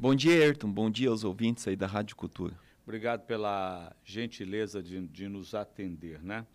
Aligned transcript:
Bom 0.00 0.14
dia, 0.14 0.44
Ayrton. 0.44 0.70
Bom 0.70 0.88
dia 0.88 1.08
aos 1.08 1.24
ouvintes 1.24 1.66
aí 1.66 1.74
da 1.74 1.88
Rádio 1.88 2.14
Cultura. 2.14 2.54
Obrigado 2.84 3.26
pela 3.26 3.92
gentileza 4.04 4.80
de, 4.80 5.08
de 5.08 5.26
nos 5.26 5.56
atender, 5.56 6.22
né? 6.22 6.46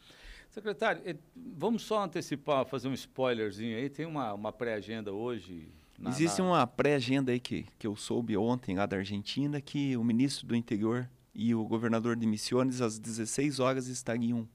Secretário, 0.50 1.02
eh, 1.06 1.18
vamos 1.36 1.82
só 1.82 2.06
antecipar, 2.06 2.66
fazer 2.66 2.88
um 2.88 2.94
spoilerzinho 2.94 3.76
aí. 3.76 3.90
Tem 3.90 4.06
uma, 4.06 4.34
uma 4.34 4.54
pré-agenda 4.54 5.12
hoje. 5.12 5.68
Na, 6.00 6.10
Existe 6.10 6.42
na... 6.42 6.48
uma 6.48 6.66
pré-agenda 6.66 7.34
aí 7.34 7.40
que, 7.40 7.66
que 7.78 7.86
eu 7.86 7.98
soube 7.98 8.38
ontem 8.38 8.78
lá 8.78 8.86
da 8.86 8.96
Argentina 8.96 9.60
que 9.60 9.98
o 9.98 10.06
ministro 10.06 10.48
do 10.48 10.56
Interior 10.56 11.10
e 11.36 11.54
o 11.54 11.66
governador 11.66 12.16
de 12.16 12.26
Missões 12.26 12.80
às 12.80 12.98
16 12.98 13.60
horas 13.60 13.88
estariam 13.88 14.48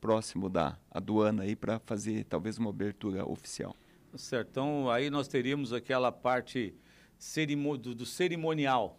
próximo 0.00 0.48
da 0.48 0.78
aduana 0.92 1.42
aí 1.42 1.56
para 1.56 1.80
fazer 1.80 2.22
talvez 2.26 2.56
uma 2.56 2.70
abertura 2.70 3.28
oficial. 3.28 3.74
Certo. 4.14 4.48
Então 4.48 4.88
aí 4.88 5.10
nós 5.10 5.26
teríamos 5.26 5.72
aquela 5.72 6.12
parte 6.12 6.72
do, 7.80 7.94
do 7.94 8.06
cerimonial, 8.06 8.98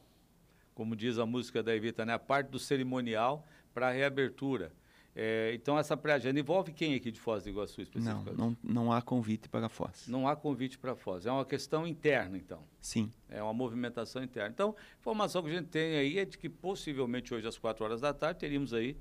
como 0.74 0.96
diz 0.96 1.18
a 1.18 1.26
música 1.26 1.64
da 1.64 1.76
Evita, 1.76 2.06
né? 2.06 2.14
A 2.14 2.20
parte 2.20 2.50
do 2.50 2.60
cerimonial 2.60 3.46
para 3.74 3.90
a 3.90 3.92
reabertura. 3.92 4.72
É, 5.16 5.52
então, 5.54 5.78
essa 5.78 5.98
pré-agenda 5.98 6.40
envolve 6.40 6.72
quem 6.72 6.96
aqui 6.96 7.12
de 7.12 7.20
Foz 7.20 7.44
do 7.44 7.50
Iguaçu 7.50 7.82
especificamente? 7.82 8.38
Não, 8.38 8.58
não, 8.64 8.86
não 8.86 8.92
há 8.94 9.02
convite 9.02 9.50
para 9.50 9.68
Foz. 9.68 10.08
Não 10.08 10.28
há 10.28 10.36
convite 10.36 10.78
para 10.78 10.96
Foz. 10.96 11.26
É 11.26 11.32
uma 11.32 11.44
questão 11.44 11.86
interna, 11.86 12.38
então? 12.38 12.64
Sim. 12.80 13.12
É 13.28 13.42
uma 13.42 13.54
movimentação 13.54 14.24
interna. 14.24 14.50
Então, 14.50 14.76
a 14.78 15.00
informação 15.00 15.44
que 15.44 15.50
a 15.50 15.54
gente 15.54 15.68
tem 15.68 15.98
aí 15.98 16.20
é 16.20 16.26
de 16.26 16.38
que 16.38 16.48
possivelmente 16.48 17.34
hoje 17.34 17.48
às 17.48 17.58
4 17.58 17.84
horas 17.84 18.02
da 18.02 18.14
tarde 18.14 18.40
teríamos 18.40 18.74
aí 18.74 18.96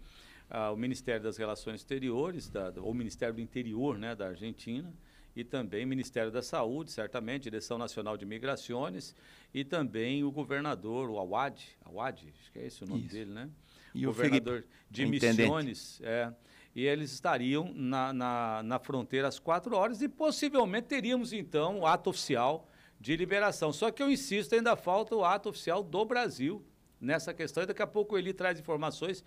ah, 0.50 0.73
o 0.73 0.76
Ministério 0.76 1.23
das 1.23 1.37
Relações 1.37 1.80
Exteriores, 1.80 2.48
da, 2.48 2.73
ou 2.78 2.90
o 2.90 2.95
Ministério 2.95 3.34
do 3.34 3.40
Interior 3.40 3.98
né, 3.98 4.16
da 4.16 4.28
Argentina, 4.28 4.92
e 5.38 5.45
também 5.45 5.84
o 5.84 5.88
Ministério 5.88 6.33
da 6.33 6.42
Saúde, 6.42 6.91
certamente, 6.91 7.45
Direção 7.45 7.79
Nacional 7.79 8.16
de 8.16 8.27
Migrações, 8.27 9.15
e 9.55 9.65
também 9.65 10.24
o 10.24 10.33
governador, 10.33 11.09
o 11.09 11.16
Awad, 11.16 11.65
Awad, 11.84 12.34
acho 12.41 12.51
que 12.51 12.59
é 12.59 12.66
esse 12.66 12.83
o 12.83 12.88
nome 12.88 13.02
Isso. 13.02 13.15
dele, 13.15 13.30
né? 13.33 13.48
E 13.95 14.05
governador 14.05 14.59
o 14.59 14.62
Felipe, 14.62 14.68
de 14.90 15.07
Missões, 15.07 16.01
é, 16.02 16.32
e 16.74 16.85
eles 16.85 17.12
estariam 17.12 17.73
na, 17.73 18.12
na, 18.12 18.62
na 18.65 18.79
fronteira 18.80 19.29
às 19.29 19.38
quatro 19.38 19.77
horas 19.77 20.02
e 20.02 20.09
possivelmente 20.09 20.88
teríamos 20.88 21.32
então 21.32 21.80
o 21.80 21.87
ato 21.87 22.10
oficial 22.10 22.68
de 23.01 23.15
liberação. 23.15 23.73
Só 23.73 23.93
que 23.93 24.02
eu 24.02 24.10
insisto, 24.10 24.57
ainda 24.57 24.74
falta 24.74 25.15
o 25.15 25.24
ato 25.24 25.51
oficial 25.51 25.84
do 25.84 26.05
Brasil 26.05 26.66
nessa 27.01 27.32
questão 27.32 27.62
e 27.62 27.66
daqui 27.66 27.80
a 27.80 27.87
pouco 27.87 28.18
ele 28.18 28.32
traz 28.32 28.59
informações 28.59 29.24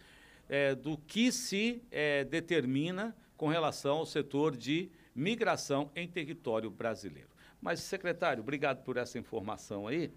é, 0.49 0.75
do 0.75 0.97
que 0.97 1.31
se 1.31 1.81
é, 1.89 2.25
determina 2.25 3.15
com 3.37 3.47
relação 3.47 3.99
ao 3.99 4.05
setor 4.05 4.57
de 4.57 4.91
migração 5.15 5.91
em 5.95 6.07
território 6.07 6.69
brasileiro. 6.69 7.29
Mas, 7.61 7.79
secretário, 7.81 8.41
obrigado 8.41 8.83
por 8.83 8.97
essa 8.97 9.19
informação 9.19 9.87
aí. 9.87 10.11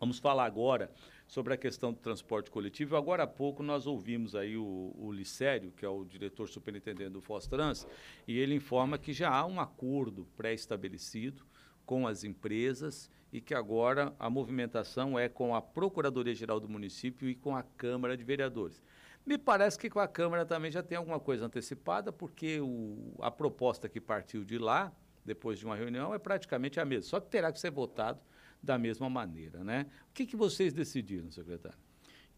Vamos 0.00 0.18
falar 0.18 0.44
agora 0.44 0.90
sobre 1.26 1.52
a 1.52 1.56
questão 1.56 1.92
do 1.92 1.98
transporte 1.98 2.50
coletivo. 2.50 2.96
Agora 2.96 3.24
há 3.24 3.26
pouco 3.26 3.62
nós 3.62 3.86
ouvimos 3.86 4.34
aí 4.34 4.56
o, 4.56 4.94
o 4.96 5.12
Licério, 5.12 5.72
que 5.72 5.84
é 5.84 5.88
o 5.88 6.04
diretor 6.04 6.48
superintendente 6.48 7.10
do 7.10 7.20
Fostrans, 7.20 7.86
e 8.26 8.38
ele 8.38 8.54
informa 8.54 8.96
que 8.96 9.12
já 9.12 9.28
há 9.28 9.44
um 9.44 9.60
acordo 9.60 10.26
pré-estabelecido 10.36 11.44
com 11.84 12.06
as 12.06 12.22
empresas 12.22 13.10
e 13.32 13.40
que 13.40 13.54
agora 13.54 14.14
a 14.18 14.30
movimentação 14.30 15.18
é 15.18 15.28
com 15.28 15.54
a 15.54 15.60
Procuradoria-Geral 15.60 16.60
do 16.60 16.68
município 16.68 17.28
e 17.28 17.34
com 17.34 17.56
a 17.56 17.62
Câmara 17.62 18.16
de 18.16 18.24
Vereadores. 18.24 18.82
Me 19.24 19.36
parece 19.36 19.78
que 19.78 19.90
com 19.90 20.00
a 20.00 20.08
Câmara 20.08 20.46
também 20.46 20.70
já 20.70 20.82
tem 20.82 20.96
alguma 20.96 21.20
coisa 21.20 21.46
antecipada, 21.46 22.10
porque 22.12 22.60
o, 22.60 23.14
a 23.20 23.30
proposta 23.30 23.88
que 23.88 24.00
partiu 24.00 24.44
de 24.44 24.58
lá, 24.58 24.92
depois 25.24 25.58
de 25.58 25.66
uma 25.66 25.76
reunião, 25.76 26.14
é 26.14 26.18
praticamente 26.18 26.80
a 26.80 26.84
mesma, 26.84 27.08
só 27.08 27.20
que 27.20 27.28
terá 27.28 27.52
que 27.52 27.60
ser 27.60 27.70
votado 27.70 28.20
da 28.62 28.78
mesma 28.78 29.08
maneira. 29.10 29.62
Né? 29.62 29.86
O 30.10 30.14
que, 30.14 30.26
que 30.26 30.36
vocês 30.36 30.72
decidiram, 30.72 31.30
secretário? 31.30 31.78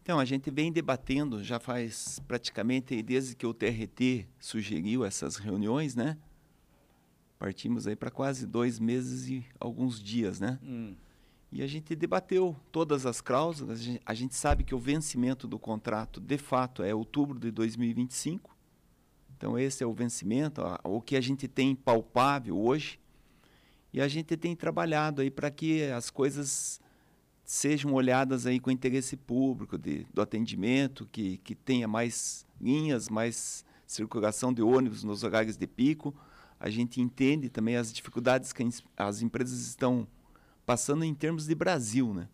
Então, 0.01 0.19
a 0.19 0.25
gente 0.25 0.49
vem 0.49 0.71
debatendo 0.71 1.43
já 1.43 1.59
faz 1.59 2.19
praticamente 2.27 3.01
desde 3.03 3.35
que 3.35 3.45
o 3.45 3.53
TRT 3.53 4.27
sugeriu 4.39 5.05
essas 5.05 5.35
reuniões, 5.35 5.95
né? 5.95 6.17
Partimos 7.37 7.87
aí 7.87 7.95
para 7.95 8.09
quase 8.09 8.47
dois 8.47 8.79
meses 8.79 9.29
e 9.29 9.45
alguns 9.59 10.01
dias, 10.01 10.39
né? 10.39 10.59
Hum. 10.63 10.95
E 11.51 11.61
a 11.61 11.67
gente 11.67 11.93
debateu 11.95 12.55
todas 12.71 13.05
as 13.05 13.19
cláusulas. 13.19 13.81
A 14.05 14.13
gente, 14.13 14.35
sabe 14.35 14.63
que 14.63 14.73
o 14.73 14.79
vencimento 14.79 15.47
do 15.47 15.59
contrato, 15.59 16.21
de 16.21 16.37
fato, 16.37 16.81
é 16.81 16.95
outubro 16.95 17.37
de 17.37 17.51
2025. 17.51 18.55
Então, 19.35 19.59
esse 19.59 19.83
é 19.83 19.85
o 19.87 19.93
vencimento, 19.93 20.61
o 20.83 21.01
que 21.01 21.17
a 21.17 21.21
gente 21.21 21.47
tem 21.47 21.75
palpável 21.75 22.57
hoje. 22.57 22.99
E 23.91 23.99
a 23.99 24.07
gente 24.07 24.37
tem 24.37 24.55
trabalhado 24.55 25.21
aí 25.21 25.29
para 25.29 25.51
que 25.51 25.83
as 25.83 26.09
coisas 26.09 26.79
sejam 27.43 27.93
olhadas 27.93 28.45
aí 28.45 28.57
com 28.57 28.71
interesse 28.71 29.17
público 29.17 29.77
de, 29.77 30.05
do 30.13 30.21
atendimento, 30.21 31.05
que, 31.11 31.37
que 31.39 31.53
tenha 31.53 31.85
mais 31.85 32.45
linhas, 32.61 33.09
mais 33.09 33.65
circulação 33.85 34.53
de 34.53 34.61
ônibus 34.61 35.03
nos 35.03 35.21
horários 35.23 35.57
de 35.57 35.67
pico. 35.67 36.15
A 36.57 36.69
gente 36.69 37.01
entende 37.01 37.49
também 37.49 37.75
as 37.75 37.91
dificuldades 37.91 38.53
que 38.53 38.65
as 38.95 39.21
empresas 39.21 39.59
estão 39.67 40.07
passando 40.65 41.03
em 41.03 41.13
termos 41.13 41.45
de 41.45 41.55
Brasil, 41.55 42.13
né? 42.13 42.27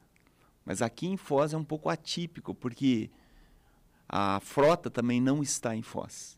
Mas 0.65 0.81
aqui 0.81 1.07
em 1.07 1.17
Foz 1.17 1.53
é 1.53 1.57
um 1.57 1.63
pouco 1.63 1.89
atípico, 1.89 2.53
porque 2.53 3.09
a 4.07 4.39
frota 4.39 4.89
também 4.89 5.21
não 5.21 5.41
está 5.41 5.75
em 5.75 5.81
Foz. 5.81 6.37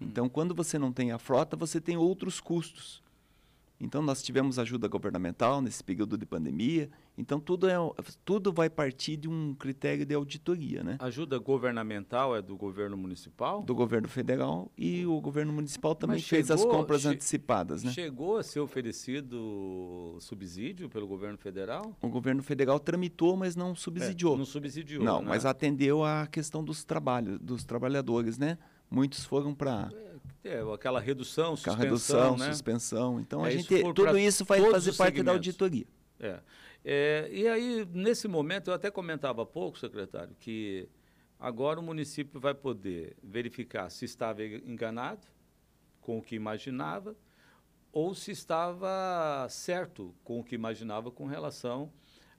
Hum. 0.00 0.06
Então, 0.06 0.28
quando 0.28 0.54
você 0.54 0.78
não 0.78 0.92
tem 0.92 1.12
a 1.12 1.18
frota, 1.18 1.56
você 1.56 1.80
tem 1.80 1.96
outros 1.96 2.40
custos. 2.40 3.02
Então, 3.80 4.02
nós 4.02 4.22
tivemos 4.22 4.58
ajuda 4.58 4.86
governamental 4.88 5.62
nesse 5.62 5.82
período 5.82 6.18
de 6.18 6.26
pandemia. 6.26 6.90
Então, 7.16 7.40
tudo, 7.40 7.66
é, 7.66 7.74
tudo 8.24 8.52
vai 8.52 8.68
partir 8.68 9.16
de 9.16 9.28
um 9.28 9.54
critério 9.54 10.04
de 10.04 10.14
auditoria. 10.14 10.84
Né? 10.84 10.96
Ajuda 10.98 11.38
governamental 11.38 12.36
é 12.36 12.42
do 12.42 12.56
governo 12.56 12.96
municipal? 12.96 13.62
Do 13.62 13.74
governo 13.74 14.06
federal 14.06 14.70
e 14.76 15.06
o 15.06 15.18
governo 15.20 15.52
municipal 15.52 15.94
também 15.94 16.18
chegou, 16.18 16.46
fez 16.46 16.50
as 16.50 16.64
compras 16.64 17.06
antecipadas. 17.06 17.82
Né? 17.82 17.90
Chegou 17.90 18.36
a 18.36 18.42
ser 18.42 18.60
oferecido 18.60 20.16
subsídio 20.20 20.90
pelo 20.90 21.06
governo 21.06 21.38
federal? 21.38 21.96
O 22.02 22.08
governo 22.08 22.42
federal 22.42 22.78
tramitou, 22.78 23.36
mas 23.36 23.56
não 23.56 23.74
subsidiou. 23.74 24.34
É, 24.34 24.38
não 24.38 24.44
subsidiou. 24.44 25.02
Não, 25.02 25.20
né? 25.20 25.28
mas 25.28 25.46
atendeu 25.46 26.04
a 26.04 26.26
questão 26.26 26.62
dos 26.62 26.84
trabalhos, 26.84 27.38
dos 27.38 27.64
trabalhadores, 27.64 28.36
né? 28.36 28.58
Muitos 28.90 29.24
foram 29.24 29.54
para 29.54 29.88
é, 30.42 30.60
aquela 30.72 31.00
redução, 31.00 31.56
suspensão, 31.56 31.82
redução, 31.82 32.36
né? 32.36 32.52
suspensão. 32.52 33.20
Então 33.20 33.44
é, 33.44 33.48
a 33.48 33.50
gente 33.50 33.82
tudo 33.94 34.18
isso 34.18 34.44
vai 34.44 34.60
fazer 34.70 34.94
parte 34.94 35.22
da 35.22 35.32
auditoria. 35.32 35.86
É. 36.18 36.40
é. 36.84 37.28
E 37.30 37.48
aí 37.48 37.86
nesse 37.92 38.26
momento 38.26 38.68
eu 38.68 38.74
até 38.74 38.90
comentava 38.90 39.42
há 39.42 39.46
pouco, 39.46 39.78
secretário, 39.78 40.34
que 40.38 40.88
agora 41.38 41.78
o 41.78 41.82
município 41.82 42.40
vai 42.40 42.54
poder 42.54 43.16
verificar 43.22 43.90
se 43.90 44.04
estava 44.04 44.42
enganado 44.44 45.26
com 46.00 46.18
o 46.18 46.22
que 46.22 46.34
imaginava 46.34 47.14
ou 47.92 48.14
se 48.14 48.30
estava 48.30 49.46
certo 49.50 50.14
com 50.24 50.40
o 50.40 50.44
que 50.44 50.54
imaginava 50.54 51.10
com 51.10 51.26
relação 51.26 51.92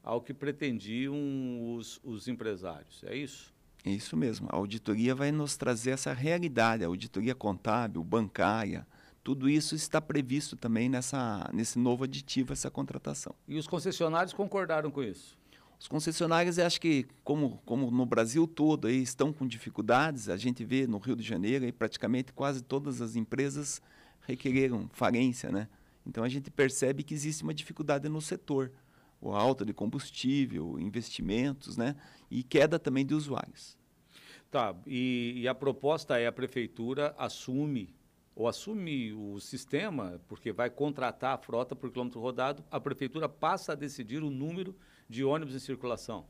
ao 0.04 0.22
que 0.22 0.34
pretendiam 0.34 1.76
os, 1.76 2.00
os 2.04 2.28
empresários. 2.28 3.04
É 3.04 3.16
isso? 3.16 3.51
Isso 3.86 4.16
mesmo. 4.16 4.48
A 4.52 4.56
auditoria 4.56 5.16
vai 5.16 5.32
nos 5.32 5.58
trazer 5.58 5.92
essa 5.92 6.14
realidade, 6.14 6.84
a 6.84 6.88
auditoria 6.88 7.34
contábil, 7.34 8.04
bancária, 8.04 8.86
tudo 9.24 9.48
isso 9.48 9.76
está 9.76 10.02
previsto 10.02 10.56
também 10.56 10.90
nessa, 10.90 11.48
nesse 11.54 11.78
novo 11.78 12.04
aditivo, 12.04 12.54
essa 12.54 12.72
contratação. 12.72 13.36
E 13.48 13.58
os 13.58 13.68
concessionários 13.68 14.34
concordaram 14.34 14.90
com 14.90 15.04
isso? 15.04 15.38
Os 15.80 15.88
concessionários, 15.88 16.58
acho 16.60 16.82
que, 16.82 17.08
como, 17.24 17.60
como 17.66 17.90
no 17.90 18.06
Brasil 18.06 18.48
todo, 18.48 18.88
aí, 18.88 19.02
estão 19.02 19.32
com 19.32 19.48
dificuldades. 19.48 20.30
A 20.30 20.38
gente 20.38 20.64
vê 20.64 20.88
no 20.88 20.98
Rio 20.98 21.16
de 21.16 21.24
Janeiro, 21.24 21.66
aí, 21.66 21.72
praticamente 21.72 22.34
quase 22.34 22.64
todas 22.64 23.02
as 23.02 23.16
empresas 23.16 23.82
requereram 24.22 24.90
falência. 24.92 25.52
Né? 25.52 25.68
Então, 26.06 26.24
a 26.24 26.30
gente 26.30 26.50
percebe 26.50 27.04
que 27.04 27.14
existe 27.14 27.44
uma 27.44 27.54
dificuldade 27.54 28.08
no 28.10 28.22
setor 28.22 28.72
ou 29.20 29.36
alta 29.36 29.64
de 29.64 29.72
combustível, 29.72 30.80
investimentos, 30.80 31.78
né? 31.78 31.96
E 32.30 32.42
queda 32.42 32.80
também 32.80 33.06
de 33.06 33.14
usuários. 33.14 33.78
Tá, 34.52 34.76
e, 34.86 35.32
e, 35.38 35.48
a 35.48 35.56
proposta 35.56 36.20
é 36.20 36.28
a 36.28 36.32
prefeitura 36.32 37.16
assume 37.18 37.96
ou 38.36 38.50
assume 38.50 39.14
o 39.14 39.40
sistema, 39.40 40.20
porque 40.28 40.52
vai 40.52 40.70
contratar 40.70 41.36
a 41.36 41.38
frota 41.38 41.74
por 41.74 41.90
quilômetro 41.90 42.20
rodado, 42.20 42.62
a 42.70 42.80
prefeitura 42.80 43.30
passa 43.30 43.72
a 43.72 43.76
decidir 43.76 44.22
o 44.22 44.30
número 44.30 44.76
de 45.08 45.24
ônibus 45.24 45.56
em 45.56 45.60
circulação. 45.60 46.26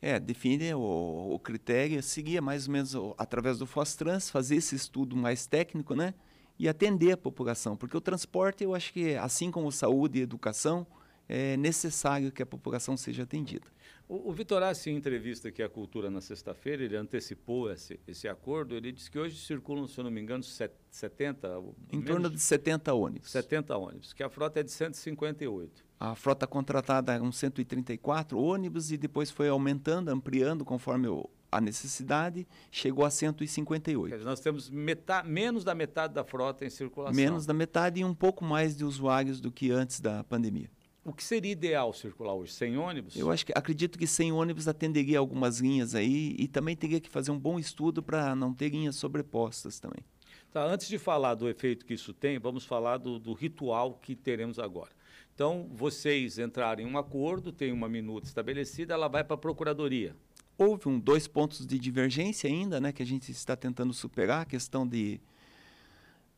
É, 0.00 0.18
define 0.18 0.74
o, 0.74 1.34
o 1.34 1.38
critério, 1.38 2.02
seguir 2.02 2.40
mais 2.40 2.66
ou 2.66 2.72
menos 2.72 2.94
através 3.16 3.58
do 3.58 3.66
Fostrans, 3.66 4.28
fazer 4.28 4.56
esse 4.56 4.74
estudo 4.74 5.16
mais 5.16 5.46
técnico, 5.46 5.94
né? 5.94 6.14
E 6.58 6.68
atender 6.68 7.12
a 7.12 7.16
população, 7.16 7.76
porque 7.76 7.96
o 7.96 8.00
transporte, 8.00 8.64
eu 8.64 8.74
acho 8.74 8.92
que, 8.92 9.14
assim 9.14 9.50
como 9.50 9.70
saúde 9.70 10.18
e 10.18 10.22
educação, 10.22 10.86
é 11.34 11.56
necessário 11.56 12.30
que 12.30 12.42
a 12.42 12.46
população 12.46 12.94
seja 12.94 13.22
atendida. 13.22 13.66
O, 14.06 14.28
o 14.28 14.32
Vitorassi, 14.34 14.90
em 14.90 14.96
entrevista 14.96 15.48
aqui 15.48 15.62
à 15.62 15.68
Cultura 15.68 16.10
na 16.10 16.20
sexta-feira, 16.20 16.84
ele 16.84 16.94
antecipou 16.94 17.72
esse, 17.72 17.98
esse 18.06 18.28
acordo. 18.28 18.76
Ele 18.76 18.92
disse 18.92 19.10
que 19.10 19.18
hoje 19.18 19.38
circulam, 19.38 19.88
se 19.88 19.98
eu 19.98 20.04
não 20.04 20.10
me 20.10 20.20
engano, 20.20 20.42
70... 20.42 21.48
Em 21.90 22.02
torno 22.02 22.28
de 22.28 22.38
70 22.38 22.92
ônibus. 22.92 23.30
70 23.30 23.74
ônibus, 23.78 24.12
que 24.12 24.22
a 24.22 24.28
frota 24.28 24.60
é 24.60 24.62
de 24.62 24.70
158. 24.70 25.82
a 25.98 26.14
frota 26.14 26.46
contratada 26.46 27.14
eram 27.14 27.32
134 27.32 28.38
ônibus 28.38 28.92
e 28.92 28.98
depois 28.98 29.30
foi 29.30 29.48
aumentando, 29.48 30.10
ampliando 30.10 30.66
conforme 30.66 31.08
o, 31.08 31.30
a 31.50 31.62
necessidade, 31.62 32.46
chegou 32.70 33.06
a 33.06 33.10
158. 33.10 34.10
Quer 34.10 34.16
dizer, 34.18 34.28
nós 34.28 34.40
temos 34.40 34.68
metade, 34.68 35.26
menos 35.30 35.64
da 35.64 35.74
metade 35.74 36.12
da 36.12 36.24
frota 36.24 36.66
em 36.66 36.70
circulação. 36.70 37.16
Menos 37.16 37.46
da 37.46 37.54
metade 37.54 38.00
e 38.00 38.04
um 38.04 38.14
pouco 38.14 38.44
mais 38.44 38.76
de 38.76 38.84
usuários 38.84 39.40
do 39.40 39.50
que 39.50 39.70
antes 39.70 39.98
da 39.98 40.22
pandemia. 40.24 40.68
O 41.04 41.12
que 41.12 41.24
seria 41.24 41.50
ideal 41.50 41.92
circular 41.92 42.34
hoje? 42.34 42.52
Sem 42.52 42.76
ônibus? 42.76 43.16
Eu 43.16 43.30
acho 43.30 43.44
que 43.44 43.52
acredito 43.56 43.98
que 43.98 44.06
sem 44.06 44.30
ônibus 44.30 44.68
atenderia 44.68 45.18
algumas 45.18 45.58
linhas 45.58 45.96
aí 45.96 46.36
e 46.38 46.46
também 46.46 46.76
teria 46.76 47.00
que 47.00 47.08
fazer 47.08 47.32
um 47.32 47.38
bom 47.38 47.58
estudo 47.58 48.00
para 48.02 48.36
não 48.36 48.54
ter 48.54 48.68
linhas 48.68 48.94
sobrepostas 48.94 49.80
também. 49.80 50.04
Tá, 50.52 50.64
antes 50.64 50.86
de 50.86 50.98
falar 50.98 51.34
do 51.34 51.48
efeito 51.48 51.84
que 51.84 51.94
isso 51.94 52.12
tem, 52.12 52.38
vamos 52.38 52.64
falar 52.64 52.98
do, 52.98 53.18
do 53.18 53.32
ritual 53.32 53.94
que 53.94 54.14
teremos 54.14 54.58
agora. 54.58 54.90
Então, 55.34 55.68
vocês 55.72 56.38
entrarem 56.38 56.86
em 56.86 56.90
um 56.90 56.98
acordo, 56.98 57.50
tem 57.50 57.72
uma 57.72 57.88
minuta 57.88 58.28
estabelecida, 58.28 58.94
ela 58.94 59.08
vai 59.08 59.24
para 59.24 59.34
a 59.34 59.38
procuradoria. 59.38 60.14
Houve 60.56 60.88
um, 60.88 61.00
dois 61.00 61.26
pontos 61.26 61.66
de 61.66 61.78
divergência 61.78 62.48
ainda, 62.48 62.78
né, 62.78 62.92
que 62.92 63.02
a 63.02 63.06
gente 63.06 63.32
está 63.32 63.56
tentando 63.56 63.92
superar, 63.92 64.42
a 64.42 64.44
questão 64.44 64.86
de 64.86 65.20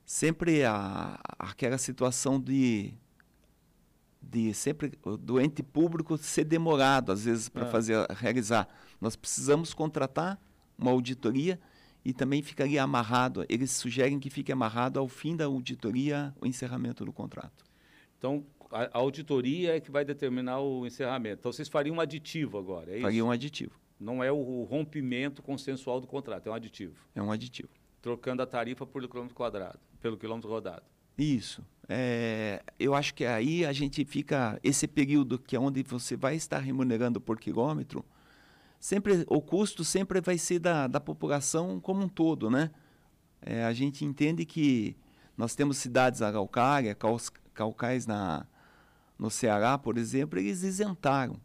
sempre 0.06 0.64
a, 0.64 1.19
aquela 1.38 1.76
situação 1.76 2.40
de 2.40 2.94
de 4.31 4.53
sempre 4.55 4.93
o 5.03 5.17
doente 5.17 5.62
público 5.62 6.17
ser 6.17 6.44
demorado 6.44 7.12
às 7.12 7.25
vezes 7.25 7.49
para 7.49 7.67
é. 7.67 7.71
fazer 7.71 8.06
realizar. 8.11 8.69
Nós 9.00 9.17
precisamos 9.17 9.75
contratar 9.75 10.41
uma 10.79 10.91
auditoria 10.91 11.61
e 12.05 12.12
também 12.12 12.43
ficaria 12.43 12.82
amarrado. 12.82 13.44
Eles 13.49 13.71
sugerem 13.71 14.19
que 14.19 14.31
fique 14.31 14.53
amarrado 14.53 14.99
ao 14.99 15.09
fim 15.09 15.37
da 15.37 15.44
auditoria 15.44 16.35
o 16.41 16.47
encerramento 16.47 17.05
do 17.05 17.12
contrato. 17.12 17.65
Então 18.19 18.44
a, 18.71 18.99
auditoria 18.99 19.76
é 19.76 19.81
que 19.81 19.91
vai 19.91 20.05
determinar 20.05 20.61
o 20.61 20.87
encerramento. 20.87 21.41
Então 21.41 21.53
vocês 21.53 21.69
fariam 21.69 21.97
um 21.97 22.00
aditivo 22.00 22.59
agora, 22.59 22.97
é? 22.97 23.00
Faria 23.00 23.25
um 23.25 23.31
aditivo. 23.31 23.73
Não 23.99 24.23
é 24.23 24.31
o 24.31 24.65
rompimento 24.65 25.43
consensual 25.43 26.00
do 26.00 26.06
contrato, 26.06 26.49
é 26.49 26.50
um 26.50 26.55
aditivo. 26.55 26.94
É 27.15 27.23
um 27.23 27.31
aditivo. 27.31 27.69
Trocando 28.03 28.43
a 28.43 28.47
tarifa 28.47 28.85
por 28.85 29.06
quilômetro 29.09 29.35
quadrado, 29.35 29.79
pelo 30.00 30.17
quilômetro 30.17 30.50
rodado. 30.50 30.82
Isso. 31.17 31.65
É, 31.89 32.63
eu 32.79 32.95
acho 32.95 33.15
que 33.15 33.25
aí 33.25 33.65
a 33.65 33.73
gente 33.73 34.05
fica 34.05 34.59
esse 34.63 34.87
período 34.89 35.39
que 35.39 35.55
é 35.55 35.61
onde 35.61 35.83
você 35.83 36.17
vai 36.17 36.35
estar 36.35 36.59
remunerando 36.59 37.21
por 37.21 37.39
quilômetro, 37.39 38.05
sempre 38.81 39.25
o 39.29 39.41
custo 39.41 39.85
sempre 39.85 40.21
vai 40.21 40.39
ser 40.39 40.59
da, 40.59 40.87
da 40.87 41.01
população 41.01 41.79
como 41.81 42.03
um 42.03 42.09
todo, 42.09 42.51
né? 42.51 42.71
É, 43.43 43.65
a 43.65 43.73
gente 43.73 44.05
entende 44.05 44.47
que 44.47 44.97
nós 45.37 45.55
temos 45.55 45.77
cidades 45.77 46.23
araucárias, 46.23 46.97
calcais 47.53 48.07
na 48.07 48.47
no 49.19 49.31
Ceará, 49.31 49.79
por 49.79 49.97
exemplo, 49.97 50.39
eles 50.39 50.63
isentaram 50.63 51.41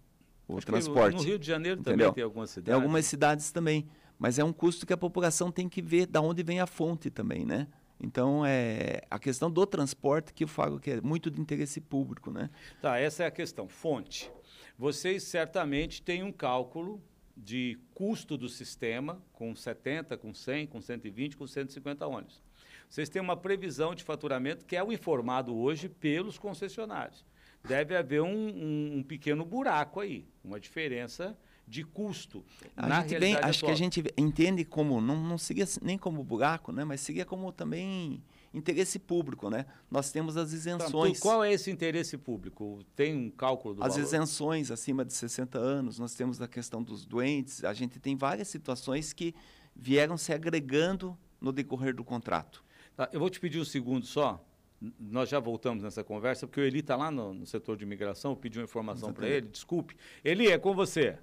o 0.48 0.58
Acho 0.58 0.66
transporte. 0.66 1.18
No 1.18 1.22
Rio 1.22 1.38
de 1.38 1.46
Janeiro 1.46 1.80
entendeu? 1.80 2.08
também 2.08 2.14
tem 2.16 2.24
algumas 2.24 2.50
cidades. 2.50 2.66
Tem 2.66 2.74
algumas 2.74 3.06
cidades 3.06 3.52
também, 3.52 3.88
mas 4.18 4.40
é 4.40 4.44
um 4.44 4.52
custo 4.52 4.86
que 4.86 4.94
a 4.94 4.98
população 4.98 5.52
tem 5.52 5.70
que 5.70 5.82
ver 5.82 6.08
da 6.08 6.20
onde 6.20 6.42
vem 6.42 6.60
a 6.60 6.66
fonte 6.66 7.10
também, 7.10 7.46
né? 7.46 7.68
Então, 8.02 8.46
é 8.46 9.02
a 9.10 9.20
questão 9.20 9.52
do 9.52 9.66
transporte 9.66 10.34
que 10.34 10.46
eu 10.46 10.48
falo 10.48 10.80
que 10.80 10.92
é 10.92 11.02
muito 11.02 11.30
de 11.30 11.42
interesse 11.42 11.82
público, 11.82 12.32
né? 12.32 12.50
Tá, 12.82 12.98
essa 12.98 13.24
é 13.24 13.28
a 13.28 13.32
questão. 13.32 13.68
Fonte. 13.68 14.32
Vocês 14.78 15.24
certamente 15.24 16.02
têm 16.02 16.24
um 16.24 16.32
cálculo 16.32 17.02
de 17.36 17.78
custo 17.94 18.38
do 18.38 18.48
sistema 18.48 19.22
com 19.34 19.56
70, 19.56 20.18
com 20.18 20.34
100, 20.34 20.68
com 20.68 20.82
120, 20.82 21.38
com 21.38 21.48
150 21.48 22.08
ônibus. 22.08 22.42
Vocês 22.90 23.10
têm 23.10 23.22
uma 23.22 23.38
previsão 23.38 23.94
de 23.94 24.04
faturamento 24.04 24.66
que 24.66 24.76
é 24.76 24.84
o 24.84 24.92
informado 24.92 25.56
hoje 25.56 25.88
pelos 25.88 26.38
concessionários. 26.38 27.26
Deve 27.64 27.96
haver 27.96 28.22
um, 28.22 28.28
um, 28.28 28.98
um 28.98 29.04
pequeno 29.04 29.46
buraco 29.46 30.00
aí, 30.00 30.26
uma 30.44 30.60
diferença 30.60 31.38
de 31.70 31.84
custo. 31.84 32.44
A 32.76 33.02
gente 33.02 33.20
bem, 33.20 33.36
acho 33.36 33.64
que 33.64 33.72
a 33.72 33.76
gente 33.76 34.04
entende 34.18 34.66
como, 34.66 35.00
não, 35.00 35.16
não 35.16 35.38
seria 35.38 35.66
nem 35.82 35.98
como 35.98 36.24
buraco, 36.24 36.72
né, 36.72 36.84
mas 36.84 37.00
seria 37.02 37.24
como 37.24 37.52
também 37.52 38.24
interesse 38.52 38.98
público. 38.98 39.50
Né? 39.52 39.68
Nós 39.90 40.12
temos 40.12 40.36
as 40.36 40.52
isenções. 40.52 41.20
Então, 41.20 41.22
qual 41.22 41.44
é 41.44 41.54
esse 41.54 41.70
interesse 41.70 42.18
público? 42.18 42.84
Tem 42.96 43.16
um 43.16 43.30
cálculo 43.30 43.76
do 43.76 43.84
As 43.84 43.94
valor? 43.94 44.04
isenções 44.04 44.72
acima 44.72 45.06
de 45.06 45.14
60 45.14 45.60
anos, 45.60 46.00
nós 46.00 46.16
temos 46.16 46.42
a 46.42 46.48
questão 46.48 46.82
dos 46.82 47.06
doentes, 47.06 47.64
a 47.64 47.74
gente 47.74 48.00
tem 48.00 48.16
várias 48.16 48.48
situações 48.48 49.14
que 49.14 49.36
vieram 49.76 50.18
se 50.18 50.34
agregando 50.34 51.16
no 51.40 51.52
decorrer 51.52 51.96
do 51.96 52.04
contrato. 52.04 52.64
Tá, 52.96 53.08
eu 53.14 53.20
vou 53.20 53.30
te 53.30 53.40
pedir 53.40 53.60
um 53.60 53.66
segundo 53.66 54.06
só. 54.08 54.44
Nós 54.98 55.28
já 55.30 55.40
voltamos 55.40 55.84
nessa 55.84 56.04
conversa, 56.04 56.48
porque 56.48 56.62
o 56.62 56.64
Eli 56.64 56.80
está 56.80 56.96
lá 56.96 57.12
no, 57.12 57.34
no, 57.34 57.46
setor 57.46 57.76
de 57.76 57.84
imigração, 57.84 58.32
eu 58.32 58.38
pedi 58.38 58.58
uma 58.58 58.64
informação 58.64 59.14
para 59.14 59.28
ele, 59.28 59.48
desculpe. 59.48 59.96
Eli, 60.24 60.48
é 60.48 60.58
com 60.58 60.74
você. 60.74 61.18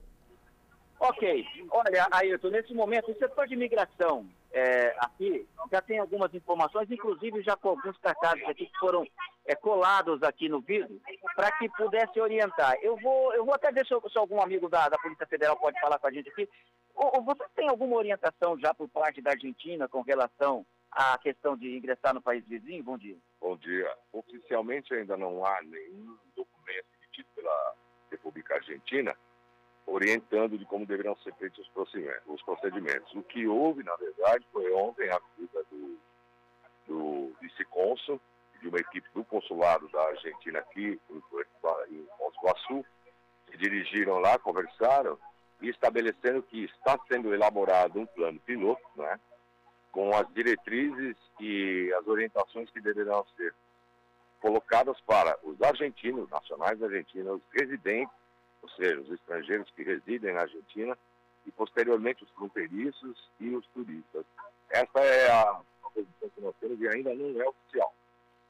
Ok. 0.99 1.47
Olha, 1.71 2.09
Ailton, 2.11 2.49
nesse 2.49 2.73
momento, 2.73 3.11
o 3.11 3.19
setor 3.19 3.47
de 3.47 3.55
imigração 3.55 4.27
é, 4.53 4.97
aqui 4.99 5.47
já 5.71 5.83
tem 5.83 5.99
algumas 5.99 6.33
informações, 6.33 6.91
inclusive 6.91 7.43
já 7.43 7.57
com 7.57 7.71
alguns 7.71 7.97
cartazes 7.99 8.43
aqui 8.49 8.67
que 8.67 8.79
foram 8.79 9.07
é, 9.45 9.55
colados 9.55 10.23
aqui 10.23 10.49
no 10.49 10.61
vidro, 10.61 10.99
para 11.35 11.53
que 11.53 11.69
pudesse 11.71 12.19
orientar. 12.19 12.77
Eu 12.81 12.97
vou, 12.97 13.35
eu 13.35 13.45
vou 13.45 13.55
até 13.55 13.71
ver 13.71 13.87
se, 13.87 13.95
se 14.11 14.19
algum 14.19 14.41
amigo 14.41 14.69
da, 14.69 14.89
da, 14.89 14.99
Polícia 14.99 15.27
Federal 15.27 15.57
pode 15.59 15.79
falar 15.81 15.99
com 15.99 16.07
a 16.07 16.13
gente 16.13 16.31
aqui. 16.31 16.49
você 17.23 17.45
tem 17.55 17.69
alguma 17.69 17.97
orientação 17.97 18.59
já 18.59 18.73
por 18.73 18.89
parte 18.89 19.21
da 19.21 19.33
Argentina 19.33 19.87
com 19.89 20.01
relação 20.01 20.65
à 20.91 21.19
questão 21.19 21.57
de 21.57 21.77
ingressar 21.77 22.15
no 22.15 22.23
país 22.23 22.43
vizinho? 22.47 22.83
Bom 22.83 22.97
dia. 22.97 23.19
Bom 23.41 23.57
dia. 23.59 23.95
Oficialmente 24.13 24.95
ainda 24.95 25.17
não 25.17 25.45
há 25.45 25.61
nenhum 25.63 26.17
documento 26.35 26.87
emitido 26.99 27.29
pela 27.35 27.75
República 28.11 28.55
Argentina 28.55 29.15
orientando 29.87 30.59
de 30.59 30.65
como 30.65 30.85
deverão 30.85 31.17
ser 31.19 31.33
feitos 31.35 31.71
os 32.27 32.43
procedimentos. 32.43 33.15
O 33.15 33.23
que 33.23 33.47
houve, 33.47 33.83
na 33.85 33.95
verdade, 33.97 34.45
foi 34.53 34.73
ontem 34.73 35.09
a 35.11 35.21
visita 35.37 35.65
do, 35.71 35.99
do 36.87 37.37
vice-cônsul 37.41 38.21
de 38.61 38.69
uma 38.69 38.79
equipe 38.79 39.09
do 39.15 39.25
consulado 39.25 39.89
da 39.89 40.03
Argentina 40.09 40.59
aqui 40.59 41.01
em, 41.11 41.23
em 41.91 42.07
Iguaçu, 42.47 42.85
se 43.51 43.57
dirigiram 43.57 44.19
lá, 44.19 44.39
conversaram 44.39 45.19
e 45.61 45.69
estabelecendo 45.69 46.43
que 46.43 46.65
está 46.65 46.99
sendo 47.09 47.35
elaborado 47.35 47.99
um 47.99 48.07
plano 48.07 48.39
piloto, 48.41 48.83
né, 48.97 49.19
com 49.91 50.15
as 50.15 50.29
diretrizes 50.35 51.17
e 51.41 51.93
as 51.99 52.07
orientações 52.07 52.71
que 52.71 52.81
deverão 52.81 53.25
ser 53.37 53.55
colocadas 54.41 55.01
para 55.01 55.39
os 55.43 55.61
argentinos, 55.63 56.29
nacionais 56.29 56.83
argentinos, 56.83 57.41
residentes 57.53 58.15
ou 58.67 58.71
seja, 58.71 59.01
os 59.01 59.11
estrangeiros 59.13 59.71
que 59.71 59.85
residem 59.85 60.35
na 60.35 60.41
Argentina 60.41 60.99
e, 61.47 61.53
posteriormente, 61.53 62.25
os 62.25 62.31
fronteiriços 62.31 63.31
e 63.39 63.55
os 63.55 63.65
turistas. 63.69 64.25
Essa 64.69 64.99
é 64.99 65.31
a 65.31 65.61
posição 65.95 66.29
que 66.35 66.41
nós 66.41 66.55
temos 66.61 66.81
e 66.81 66.89
ainda 66.89 67.15
não 67.15 67.41
é 67.41 67.49
oficial. 67.49 67.95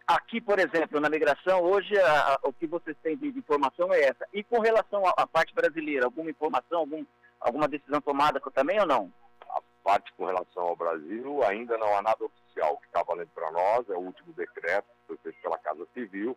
Aqui, 0.07 0.41
por 0.41 0.59
exemplo, 0.59 1.01
na 1.01 1.11
migração, 1.11 1.61
hoje 1.63 1.99
a, 1.99 2.35
a, 2.35 2.39
o 2.45 2.53
que 2.53 2.67
vocês 2.67 2.97
têm 3.03 3.17
de, 3.17 3.31
de, 3.31 3.39
informação 3.39 3.93
é 3.93 4.01
essa. 4.03 4.27
E 4.33 4.43
com 4.43 4.61
relação 4.61 5.03
à 5.07 5.27
parte 5.27 5.55
brasileira, 5.55 6.07
alguma 6.07 6.31
informação, 6.31 6.79
algum, 6.79 7.05
alguma 7.39 7.69
decisão 7.69 8.01
tomada 8.01 8.41
também 8.55 8.81
ou 8.81 8.87
não? 8.87 9.13
A 9.51 9.61
parte 9.85 10.13
com 10.15 10.25
relação 10.25 10.63
ao 10.63 10.77
Brasil, 10.77 11.43
ainda 11.45 11.77
não 11.77 11.95
há 11.95 12.03
nada 12.03 12.25
oficial. 12.25 12.75
O 12.75 12.79
que 12.79 12.87
está 12.87 13.03
valendo 13.03 13.31
para 13.35 13.51
nós 13.51 13.91
é 13.91 13.95
o 13.95 14.01
último 14.01 14.33
decreto 14.33 14.87
que 14.87 15.07
foi 15.09 15.17
feito 15.19 15.43
pela 15.43 15.59
Casa 15.59 15.87
Civil 15.93 16.37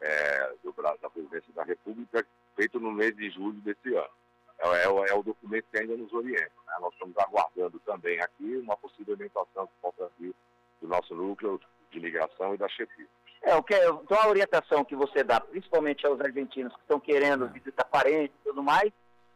é, 0.00 0.54
do, 0.62 0.72
da 0.72 1.10
Presidência 1.10 1.52
da 1.54 1.64
República, 1.64 2.24
feito 2.56 2.80
no 2.80 2.92
mês 2.92 3.14
de 3.16 3.30
julho 3.30 3.60
desse 3.60 3.94
ano. 3.94 4.10
É, 4.58 4.84
é, 4.84 5.10
é 5.10 5.14
o 5.14 5.22
documento 5.22 5.66
que 5.70 5.78
ainda 5.78 5.96
nos 5.96 6.12
orienta. 6.12 6.52
Né? 6.66 6.74
Nós 6.80 6.92
estamos 6.92 7.16
aguardando 7.18 7.78
também 7.80 8.20
aqui 8.20 8.56
uma 8.56 8.76
possível 8.76 9.14
orientação 9.14 9.68
possa 9.80 10.10
vir 10.18 10.34
do 10.80 10.88
nosso 10.88 11.14
núcleo 11.14 11.60
de 11.90 12.00
migração 12.00 12.54
e 12.54 12.58
da 12.58 12.68
chefia. 12.68 13.06
É, 13.42 13.54
o 13.54 13.62
que, 13.62 13.74
então 13.74 14.18
a 14.20 14.28
orientação 14.28 14.84
que 14.84 14.94
você 14.94 15.24
dá, 15.24 15.40
principalmente 15.40 16.06
aos 16.06 16.20
argentinos 16.20 16.74
que 16.74 16.80
estão 16.82 17.00
querendo 17.00 17.48
visitar 17.48 17.84
parentes 17.84 18.36
e 18.40 18.48
tudo 18.48 18.62
mais, 18.62 18.92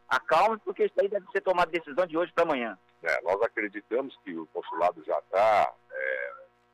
acalme, 0.07 0.59
porque 0.63 0.85
isso 0.85 0.93
aí 0.99 1.07
deve 1.07 1.25
ser 1.31 1.41
tomado 1.41 1.71
decisão 1.71 2.05
de 2.05 2.15
hoje 2.15 2.31
para 2.31 2.43
amanhã. 2.43 2.77
É, 3.01 3.21
nós 3.23 3.41
acreditamos 3.41 4.15
que 4.23 4.35
o 4.37 4.45
consulado 4.47 5.03
já 5.03 5.17
está 5.19 5.73
é, 5.91 6.33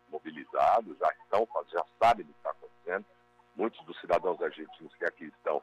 mobilizado, 0.10 0.95
já 1.00 1.10
estão, 1.24 1.48
já 1.71 1.86
sabem 2.00 2.25
do 2.25 2.33
que 2.33 2.39
está 2.39 2.51
acontecendo. 2.51 3.05
Muitos 3.55 3.84
dos 3.86 4.00
cidadãos 4.00 4.41
argentinos 4.41 4.96
que 4.96 5.05
aqui 5.05 5.25
estão 5.25 5.62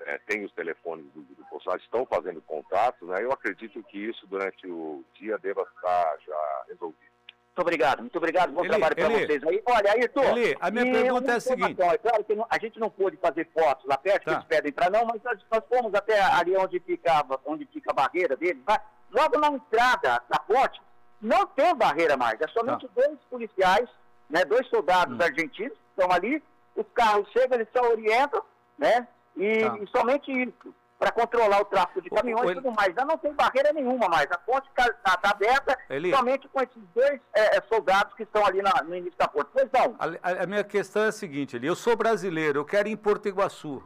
é, 0.00 0.18
têm 0.26 0.44
os 0.44 0.52
telefones 0.52 1.06
do, 1.12 1.22
do 1.22 1.44
Bolsonaro, 1.50 1.80
estão 1.80 2.06
fazendo 2.06 2.40
contatos, 2.42 3.08
né? 3.08 3.22
Eu 3.22 3.32
acredito 3.32 3.82
que 3.84 3.98
isso 3.98 4.26
durante 4.26 4.66
o 4.66 5.04
dia 5.14 5.38
deva 5.38 5.62
estar 5.62 6.16
já 6.26 6.64
resolvido. 6.68 7.16
Muito 7.56 7.68
obrigado, 7.68 8.00
muito 8.00 8.16
obrigado. 8.18 8.52
Bom 8.52 8.60
Eli, 8.60 8.68
trabalho 8.68 8.94
para 8.94 9.08
vocês 9.08 9.42
aí. 9.44 9.62
Olha, 9.64 9.92
Ayrton. 9.92 10.24
Eli, 10.24 10.56
a 10.60 10.70
minha 10.70 10.92
pergunta 10.92 11.32
é 11.32 11.36
a 11.36 11.40
seguinte. 11.40 11.80
É 11.80 11.98
claro 11.98 12.22
que 12.24 12.36
a 12.50 12.58
gente 12.58 12.78
não 12.78 12.90
pôde 12.90 13.16
fazer 13.16 13.48
fotos 13.58 13.86
lá 13.86 13.96
perto, 13.96 14.24
tá. 14.24 14.30
que 14.30 14.36
eles 14.36 14.44
pedem 14.44 14.72
para 14.72 14.90
não, 14.90 15.06
mas 15.06 15.22
nós, 15.22 15.38
nós, 15.50 15.62
fomos 15.66 15.94
até 15.94 16.20
ali 16.20 16.54
onde, 16.54 16.78
ficava, 16.80 17.40
onde 17.46 17.64
fica 17.66 17.92
a 17.92 17.94
barreira 17.94 18.36
deles. 18.36 18.62
Logo 19.10 19.38
na 19.38 19.48
entrada 19.48 20.22
da 20.28 20.38
ponte, 20.38 20.82
não 21.18 21.46
tem 21.46 21.74
barreira 21.74 22.14
mais. 22.14 22.38
É 22.42 22.48
somente 22.48 22.86
tá. 22.88 22.92
dois 22.94 23.18
policiais, 23.30 23.88
né, 24.28 24.44
dois 24.44 24.68
soldados 24.68 25.18
hum. 25.18 25.22
argentinos 25.22 25.78
que 25.78 26.02
estão 26.02 26.14
ali. 26.14 26.42
Os 26.76 26.86
carros 26.94 27.28
chegam, 27.32 27.56
eles 27.58 27.68
só 27.76 27.82
orientam 27.90 28.42
né? 28.78 29.08
E, 29.36 29.60
Tá. 29.64 29.78
e 29.78 29.86
somente 29.88 30.30
isso, 30.30 30.74
para 30.98 31.10
controlar 31.10 31.60
o 31.60 31.64
tráfego 31.66 32.00
de 32.02 32.10
caminhões 32.10 32.50
e 32.50 32.54
tudo 32.56 32.72
mais. 32.72 32.94
Já 32.94 33.04
não 33.04 33.16
tem 33.18 33.32
barreira 33.32 33.72
nenhuma 33.72 34.08
mais. 34.08 34.30
A 34.30 34.38
ponte 34.38 34.66
está 34.68 35.18
aberta 35.22 35.78
Eli. 35.90 36.10
somente 36.14 36.46
com 36.48 36.60
esses 36.60 36.82
dois 36.94 37.20
é, 37.34 37.56
é, 37.58 37.62
soldados 37.70 38.14
que 38.14 38.22
estão 38.22 38.44
ali 38.46 38.60
na- 38.62 38.82
no 38.82 38.94
início 38.94 39.18
da 39.18 39.26
ponte. 39.28 39.48
Pois 39.52 39.68
não. 39.72 39.94
A, 39.98 40.42
a- 40.42 40.46
minha 40.46 40.64
questão 40.64 41.02
é 41.04 41.08
a 41.08 41.12
seguinte, 41.12 41.56
Eli, 41.56 41.66
eu 41.66 41.76
sou 41.76 41.96
brasileiro, 41.96 42.60
eu 42.60 42.64
quero 42.64 42.88
ir 42.88 42.92
em 42.92 42.96
Porto 42.96 43.28
Iguaçu. 43.28 43.82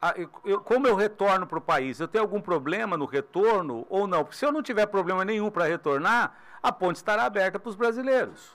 Ah, 0.00 0.12
eu- 0.16 0.28
eu- 0.44 0.60
como 0.60 0.86
eu 0.86 0.94
retorno 0.94 1.46
para 1.46 1.56
o 1.58 1.62
país? 1.62 1.98
Eu 1.98 2.08
tenho 2.08 2.22
algum 2.24 2.40
problema 2.40 2.94
no 2.96 3.06
retorno 3.06 3.86
ou 3.88 4.06
não? 4.06 4.22
Porque 4.22 4.36
se 4.36 4.44
eu 4.44 4.52
não 4.52 4.62
tiver 4.62 4.84
problema 4.86 5.24
nenhum 5.24 5.50
para 5.50 5.64
retornar, 5.64 6.34
a 6.62 6.70
ponte 6.70 6.96
estará 6.96 7.24
aberta 7.24 7.58
para 7.58 7.70
os 7.70 7.74
brasileiros. 7.76 8.54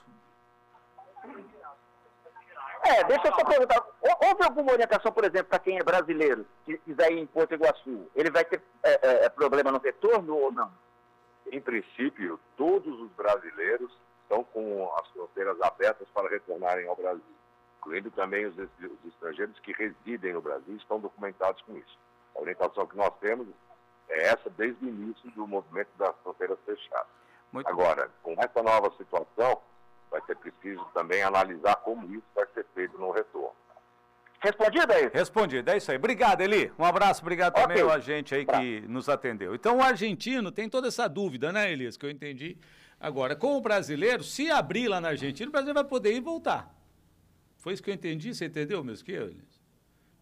É, 2.82 3.04
deixa 3.04 3.28
eu 3.28 3.34
só 3.34 3.44
perguntar. 3.44 3.78
Hou- 4.00 4.28
Houve 4.28 4.44
alguma 4.44 4.72
orientação, 4.72 5.12
por 5.12 5.24
exemplo, 5.24 5.46
para 5.48 5.58
quem 5.58 5.78
é 5.78 5.82
brasileiro, 5.82 6.46
que 6.64 6.78
quiser 6.78 7.12
ir 7.12 7.18
em 7.18 7.26
Porto 7.26 7.54
Iguaçu? 7.54 8.10
Ele 8.14 8.30
vai 8.30 8.44
ter 8.44 8.62
é, 8.82 8.90
é, 8.92 9.24
é, 9.26 9.28
problema 9.28 9.70
no 9.70 9.78
retorno 9.78 10.36
ou 10.36 10.50
não? 10.52 10.70
Em 11.52 11.60
princípio, 11.60 12.38
todos 12.56 13.00
os 13.00 13.10
brasileiros 13.12 13.90
estão 14.22 14.44
com 14.44 14.90
as 14.98 15.08
fronteiras 15.08 15.60
abertas 15.60 16.06
para 16.14 16.28
retornarem 16.28 16.86
ao 16.88 16.96
Brasil, 16.96 17.22
incluindo 17.78 18.10
também 18.12 18.46
os, 18.46 18.56
os 18.56 19.04
estrangeiros 19.08 19.58
que 19.60 19.72
residem 19.72 20.32
no 20.32 20.40
Brasil 20.40 20.76
estão 20.76 21.00
documentados 21.00 21.60
com 21.62 21.76
isso. 21.76 21.98
A 22.36 22.40
orientação 22.40 22.86
que 22.86 22.96
nós 22.96 23.12
temos 23.20 23.48
é 24.08 24.28
essa 24.28 24.48
desde 24.50 24.84
o 24.84 24.88
início 24.88 25.30
do 25.32 25.46
movimento 25.46 25.90
das 25.98 26.14
fronteiras 26.22 26.58
fechadas. 26.64 27.08
Muito 27.52 27.68
Agora, 27.68 28.08
com 28.22 28.32
essa 28.38 28.62
nova 28.62 28.90
situação, 28.96 29.60
vai 30.10 30.20
ser 30.26 30.36
preciso 30.36 30.84
também 30.92 31.22
analisar 31.22 31.76
como 31.76 32.12
isso 32.14 32.24
vai 32.34 32.46
ser 32.54 32.66
feito 32.74 32.98
no 32.98 33.10
retorno. 33.10 33.54
Respondido 34.42 34.90
aí? 34.92 35.10
Respondido, 35.12 35.70
é 35.70 35.76
isso 35.76 35.90
aí. 35.90 35.98
Obrigado, 35.98 36.40
Eli. 36.40 36.72
Um 36.78 36.84
abraço, 36.84 37.20
obrigado 37.20 37.52
Ok. 37.52 37.62
também 37.62 37.82
ao 37.82 37.90
agente 37.90 38.34
aí 38.34 38.46
que 38.46 38.80
nos 38.88 39.08
atendeu. 39.08 39.54
Então, 39.54 39.78
o 39.78 39.82
argentino 39.82 40.50
tem 40.50 40.68
toda 40.68 40.88
essa 40.88 41.06
dúvida, 41.06 41.52
né, 41.52 41.70
Elias, 41.70 41.96
que 41.96 42.06
eu 42.06 42.10
entendi. 42.10 42.56
Agora, 42.98 43.36
com 43.36 43.56
o 43.56 43.60
brasileiro, 43.60 44.24
se 44.24 44.50
abrir 44.50 44.88
lá 44.88 45.00
na 45.00 45.08
Argentina, 45.08 45.48
o 45.48 45.52
brasileiro 45.52 45.78
vai 45.80 45.88
poder 45.88 46.12
ir 46.12 46.16
e 46.16 46.20
voltar. 46.20 46.74
Foi 47.58 47.74
isso 47.74 47.82
que 47.82 47.90
eu 47.90 47.94
entendi, 47.94 48.34
você 48.34 48.46
entendeu 48.46 48.82
mesmo 48.82 49.04
que 49.04 49.12
eu, 49.12 49.28
Elias? 49.28 49.60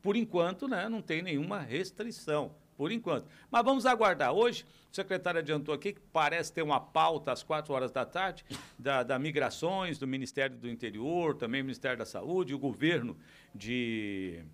Por 0.03 0.17
enquanto, 0.17 0.67
né, 0.67 0.89
não 0.89 1.01
tem 1.01 1.23
nenhuma 1.23 1.61
restrição, 1.61 2.55
por 2.79 2.93
enquanto. 2.93 3.27
Mas 3.51 3.65
vamos 3.65 3.85
aguardar. 3.85 4.33
Hoje, 4.33 4.65
o 4.91 4.95
secretário 4.95 5.41
adiantou 5.41 5.75
aqui 5.75 5.93
que 5.93 6.01
parece 6.13 6.53
ter 6.53 6.63
uma 6.63 6.79
pauta 6.81 7.33
às 7.33 7.43
quatro 7.43 7.75
horas 7.75 7.91
da 7.91 8.07
tarde 8.07 8.45
da, 8.79 9.03
da 9.03 9.19
Migrações, 9.19 9.99
do 9.99 10.07
Ministério 10.07 10.57
do 10.57 10.69
Interior, 10.71 11.35
também 11.35 11.61
Ministério 11.61 11.99
da 11.99 12.07
Saúde, 12.07 12.55
o 12.55 12.59
governo 12.59 13.17
de, 13.53 14.45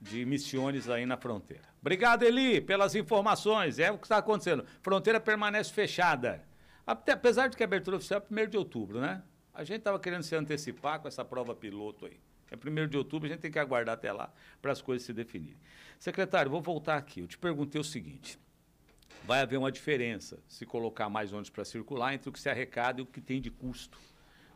de 0.00 0.24
missões 0.24 0.88
aí 0.88 1.04
na 1.04 1.16
fronteira. 1.16 1.64
Obrigado, 1.80 2.22
Eli, 2.22 2.60
pelas 2.60 2.94
informações. 2.94 3.80
É 3.80 3.90
o 3.90 3.98
que 3.98 4.06
está 4.06 4.18
acontecendo. 4.18 4.64
Fronteira 4.80 5.18
permanece 5.18 5.72
fechada. 5.72 6.42
Até- 6.86 7.12
apesar 7.12 7.48
de 7.48 7.56
que 7.56 7.62
a 7.64 7.66
abertura 7.66 7.96
oficial 7.96 8.22
é 8.30 8.44
1 8.44 8.48
de 8.48 8.56
outubro, 8.56 9.00
né? 9.00 9.20
A 9.52 9.64
gente 9.64 9.78
estava 9.78 9.98
querendo 9.98 10.22
se 10.22 10.34
antecipar 10.36 11.00
com 11.00 11.08
essa 11.08 11.24
prova 11.24 11.54
piloto 11.56 12.06
aí. 12.06 12.18
É 12.54 12.84
1 12.84 12.88
de 12.88 12.96
outubro, 12.96 13.26
a 13.26 13.30
gente 13.30 13.40
tem 13.40 13.50
que 13.50 13.58
aguardar 13.58 13.94
até 13.94 14.12
lá 14.12 14.32
para 14.62 14.72
as 14.72 14.80
coisas 14.80 15.04
se 15.04 15.12
definirem. 15.12 15.56
Secretário, 15.98 16.50
vou 16.50 16.60
voltar 16.60 16.96
aqui. 16.96 17.20
Eu 17.20 17.26
te 17.26 17.38
perguntei 17.38 17.80
o 17.80 17.84
seguinte: 17.84 18.38
vai 19.24 19.40
haver 19.40 19.58
uma 19.58 19.72
diferença 19.72 20.38
se 20.48 20.64
colocar 20.64 21.08
mais 21.08 21.32
ônibus 21.32 21.50
para 21.50 21.64
circular 21.64 22.14
entre 22.14 22.28
o 22.28 22.32
que 22.32 22.40
se 22.40 22.48
arrecada 22.48 23.00
e 23.00 23.02
o 23.02 23.06
que 23.06 23.20
tem 23.20 23.40
de 23.40 23.50
custo. 23.50 23.98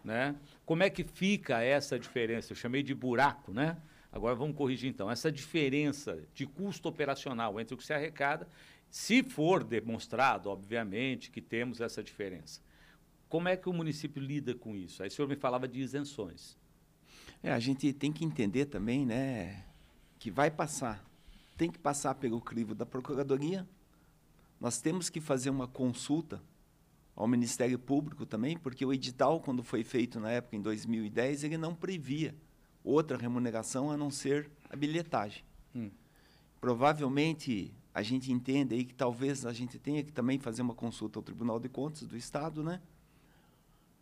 Né? 0.05 0.37
Como 0.64 0.83
é 0.83 0.90
que 0.90 1.05
fica 1.05 1.62
essa 1.62 1.99
diferença? 1.99 2.52
Eu 2.52 2.57
chamei 2.57 2.83
de 2.83 2.95
buraco, 2.95 3.52
né? 3.52 3.76
Agora 4.11 4.35
vamos 4.35 4.57
corrigir 4.57 4.88
então. 4.88 5.11
Essa 5.11 5.31
diferença 5.31 6.23
de 6.33 6.47
custo 6.47 6.88
operacional 6.88 7.61
entre 7.61 7.75
o 7.75 7.76
que 7.76 7.85
se 7.85 7.93
arrecada, 7.93 8.49
se 8.90 9.23
for 9.23 9.62
demonstrado, 9.62 10.49
obviamente, 10.49 11.31
que 11.31 11.43
temos 11.43 11.81
essa 11.81 12.02
diferença. 12.02 12.61
Como 13.28 13.49
é 13.49 13.57
que 13.57 13.69
o 13.69 13.73
município 13.73 14.23
lida 14.23 14.55
com 14.55 14.75
isso? 14.75 15.02
Aí 15.02 15.09
o 15.09 15.12
senhor 15.12 15.28
me 15.28 15.37
falava 15.37 15.69
de 15.69 15.81
isenções. 15.81 16.57
É, 17.42 17.52
a 17.52 17.59
gente 17.59 17.92
tem 17.92 18.12
que 18.12 18.25
entender 18.25 18.66
também, 18.66 19.07
né, 19.07 19.64
que 20.18 20.30
vai 20.30 20.50
passar, 20.50 21.04
tem 21.57 21.71
que 21.71 21.78
passar 21.78 22.14
pelo 22.14 22.40
crivo 22.40 22.75
da 22.75 22.85
Procuradoria. 22.85 23.66
Nós 24.61 24.80
temos 24.80 25.09
que 25.09 25.21
fazer 25.21 25.50
uma 25.50 25.68
consulta 25.68 26.42
ao 27.14 27.26
Ministério 27.26 27.78
Público 27.78 28.25
também, 28.25 28.57
porque 28.57 28.85
o 28.85 28.92
edital, 28.92 29.40
quando 29.40 29.62
foi 29.62 29.83
feito 29.83 30.21
na 30.21 30.30
época, 30.30 30.57
em 30.57 30.61
2010, 30.61 31.45
ele 31.45 31.59
não 31.59 31.75
previa 31.75 32.35
outra 32.85 33.16
remuneração 33.16 33.90
a 33.90 33.97
não 33.97 34.11
ser 34.11 34.50
a 34.71 34.76
bilhetagem. 34.76 35.45
Hum. 35.75 35.90
Provavelmente, 36.61 37.75
a 37.92 38.02
gente 38.02 38.33
entende 38.33 38.75
aí 38.75 38.85
que 38.85 38.95
talvez 38.95 39.45
a 39.45 39.52
gente 39.52 39.78
tenha 39.78 40.02
que 40.02 40.12
também 40.12 40.38
fazer 40.38 40.62
uma 40.62 40.75
consulta 40.75 41.18
ao 41.18 41.23
Tribunal 41.23 41.59
de 41.59 41.68
Contas 41.68 42.07
do 42.07 42.16
Estado, 42.16 42.62
né? 42.62 42.80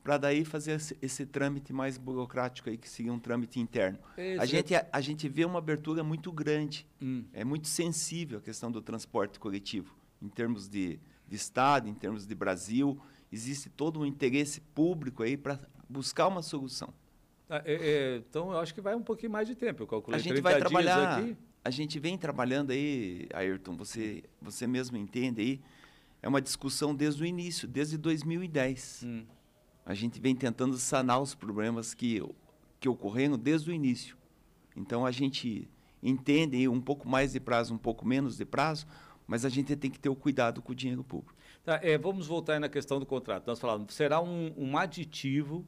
Para 0.06 0.18
daí 0.18 0.44
fazer 0.44 0.74
esse, 0.74 0.96
esse 1.02 1.26
trâmite 1.26 1.72
mais 1.72 1.98
burocrático 1.98 2.70
aí, 2.70 2.78
que 2.78 2.88
seria 2.88 3.12
um 3.12 3.18
trâmite 3.18 3.58
interno. 3.58 3.98
Esse 4.16 4.40
A 4.40 4.46
gente, 4.46 4.72
a, 4.72 4.86
a 4.92 5.00
gente 5.00 5.28
vê 5.28 5.44
uma 5.44 5.58
abertura 5.58 6.04
muito 6.04 6.30
grande. 6.30 6.86
Hum. 7.02 7.24
É 7.32 7.42
muito 7.42 7.66
sensível 7.66 8.38
a 8.38 8.40
questão 8.40 8.70
do 8.70 8.80
transporte 8.80 9.40
coletivo, 9.40 9.96
em 10.22 10.28
termos 10.28 10.68
de, 10.68 11.00
de 11.26 11.34
Estado, 11.34 11.88
em 11.88 11.94
termos 11.94 12.24
de 12.24 12.32
Brasil. 12.36 12.96
Existe 13.32 13.68
todo 13.68 13.98
um 13.98 14.06
interesse 14.06 14.60
público 14.60 15.24
aí 15.24 15.36
para 15.36 15.58
buscar 15.88 16.28
uma 16.28 16.40
solução. 16.40 16.94
Ah, 17.50 17.62
é, 17.64 17.74
é, 17.74 18.16
então, 18.18 18.52
eu 18.52 18.60
acho 18.60 18.72
que 18.72 18.80
vai 18.80 18.94
um 18.94 19.02
pouquinho 19.02 19.32
mais 19.32 19.48
de 19.48 19.56
tempo. 19.56 19.82
Eu 19.82 19.88
calculei 19.88 20.20
A 20.20 20.22
gente 20.22 20.34
30 20.34 20.42
vai 20.48 20.60
trabalhar. 20.60 21.18
aqui. 21.18 21.36
A 21.64 21.70
gente 21.70 21.98
vem 21.98 22.16
trabalhando 22.16 22.70
aí, 22.70 23.26
Ayrton, 23.34 23.76
você, 23.76 24.22
você 24.40 24.68
mesmo 24.68 24.96
entende 24.96 25.40
aí. 25.40 25.60
É 26.22 26.28
uma 26.28 26.40
discussão 26.40 26.94
desde 26.94 27.24
o 27.24 27.26
início, 27.26 27.66
desde 27.66 27.98
2010. 27.98 29.02
Hum. 29.04 29.26
A 29.86 29.94
gente 29.94 30.20
vem 30.20 30.34
tentando 30.34 30.76
sanar 30.76 31.22
os 31.22 31.32
problemas 31.32 31.94
que, 31.94 32.20
que 32.80 32.88
ocorreram 32.88 33.38
desde 33.38 33.70
o 33.70 33.72
início. 33.72 34.16
Então 34.76 35.06
a 35.06 35.12
gente 35.12 35.70
entende 36.02 36.66
um 36.68 36.80
pouco 36.80 37.08
mais 37.08 37.32
de 37.32 37.40
prazo, 37.40 37.72
um 37.72 37.78
pouco 37.78 38.04
menos 38.04 38.36
de 38.36 38.44
prazo, 38.44 38.84
mas 39.28 39.44
a 39.44 39.48
gente 39.48 39.76
tem 39.76 39.88
que 39.88 39.98
ter 39.98 40.08
o 40.08 40.16
cuidado 40.16 40.60
com 40.60 40.72
o 40.72 40.74
dinheiro 40.74 41.04
público. 41.04 41.34
Tá, 41.64 41.78
é, 41.82 41.96
vamos 41.96 42.26
voltar 42.26 42.58
na 42.58 42.68
questão 42.68 42.98
do 42.98 43.06
contrato. 43.06 43.46
Nós 43.46 43.60
falamos, 43.60 43.94
será 43.94 44.20
um, 44.20 44.52
um 44.56 44.76
aditivo, 44.76 45.64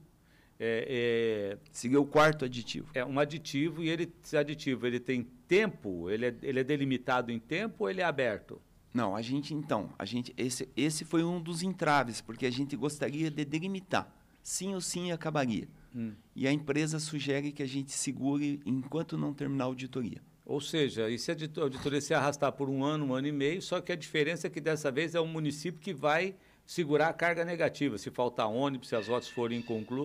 é, 0.61 1.57
Seria 1.71 2.01
o 2.01 2.07
quarto 2.07 2.45
aditivo. 2.45 2.91
é, 2.95 2.99
é 2.99 3.05
um 3.07 3.21
aditivo 3.21 3.85
e 3.85 3.89
ele, 3.89 4.13
esse 4.25 4.37
aditivo, 4.37 4.85
ele 4.85 4.99
tem 4.99 5.23
tempo, 5.47 6.11
ele 6.11 6.27
é, 6.27 6.35
ele 6.43 6.59
é 6.59 6.65
delimitado 6.65 7.31
em 7.31 7.39
tempo 7.39 7.85
ou 7.85 7.91
ele 7.91 8.01
é 8.01 8.05
aberto? 8.05 8.61
Não, 8.93 9.15
a 9.15 9.23
gente 9.23 9.55
então, 9.55 9.91
a 9.99 10.05
gente 10.05 10.33
esse, 10.37 10.69
esse 10.77 11.05
foi 11.05 11.23
um 11.23 11.41
dos 11.41 11.63
entraves, 11.63 12.21
porque 12.21 12.47
a 12.47 12.51
gente 12.51 12.77
gostaria 12.77 13.31
de 13.31 13.45
delimitar. 13.45 14.13
Sim 14.43 14.75
ou 14.75 14.81
sim 14.81 15.13
acabaria. 15.13 15.69
Hum. 15.95 16.15
E 16.35 16.47
a 16.47 16.53
empresa 16.53 16.99
sugere 16.99 17.53
que 17.53 17.63
a 17.63 17.69
gente 17.69 17.93
segure 17.93 18.61
enquanto 18.65 19.19
não 19.19 19.35
terminar 19.35 19.65
a 19.65 19.67
auditoria. 19.67 20.23
Ou 20.45 20.61
seja, 20.63 21.11
e 21.11 21.19
se 21.19 21.31
a 21.31 21.35
audito- 21.35 21.61
auditoria 21.61 22.01
se 22.01 22.15
arrastar 22.15 22.53
por 22.53 22.71
um 22.71 22.83
ano, 22.83 23.07
um 23.07 23.15
ano 23.15 23.27
e 23.27 23.33
meio, 23.33 23.61
só 23.61 23.83
que 23.83 23.93
a 23.93 23.97
diferença 23.97 24.47
é 24.47 24.51
que 24.51 24.61
dessa 24.61 24.91
vez 24.91 25.15
é 25.15 25.21
o 25.21 25.27
município 25.27 25.79
que 25.79 25.93
vai 25.93 26.35
segurar 26.65 27.09
a 27.09 27.13
carga 27.13 27.45
negativa. 27.45 27.99
Se 27.99 28.11
faltar 28.11 28.49
ônibus, 28.49 28.89
se 28.89 28.97
as 28.97 29.09
rotas 29.09 29.29
forem 29.29 29.63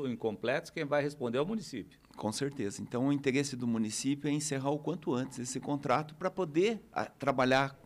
incompletas, 0.10 0.70
quem 0.70 0.84
vai 0.84 1.02
responder 1.02 1.38
é 1.38 1.42
o 1.42 1.46
município. 1.46 1.98
Com 2.18 2.32
certeza. 2.32 2.82
Então, 2.82 3.08
o 3.08 3.14
interesse 3.14 3.56
do 3.56 3.66
município 3.66 4.30
é 4.30 4.32
encerrar 4.32 4.72
o 4.72 4.80
quanto 4.80 5.14
antes 5.14 5.40
esse 5.40 5.60
contrato 5.60 6.14
para 6.16 6.30
poder 6.30 6.82
ah, 6.92 7.06
trabalhar 7.06 7.78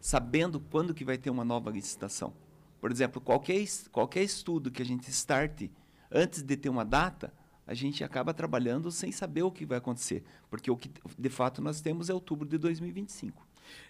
sabendo 0.00 0.58
quando 0.58 0.94
que 0.94 1.04
vai 1.04 1.18
ter 1.18 1.30
uma 1.30 1.44
nova 1.44 1.70
licitação. 1.70 2.32
Por 2.80 2.90
exemplo, 2.90 3.20
qualquer, 3.20 3.62
qualquer 3.92 4.22
estudo 4.22 4.70
que 4.70 4.80
a 4.80 4.84
gente 4.84 5.08
starte 5.10 5.70
antes 6.10 6.42
de 6.42 6.56
ter 6.56 6.68
uma 6.68 6.84
data, 6.84 7.32
a 7.66 7.74
gente 7.74 8.02
acaba 8.02 8.34
trabalhando 8.34 8.90
sem 8.90 9.12
saber 9.12 9.42
o 9.42 9.50
que 9.50 9.66
vai 9.66 9.78
acontecer, 9.78 10.24
porque 10.48 10.70
o 10.70 10.76
que 10.76 10.90
de 11.18 11.28
fato 11.28 11.62
nós 11.62 11.80
temos 11.80 12.08
é 12.10 12.14
outubro 12.14 12.48
de 12.48 12.58
2025. 12.58 13.46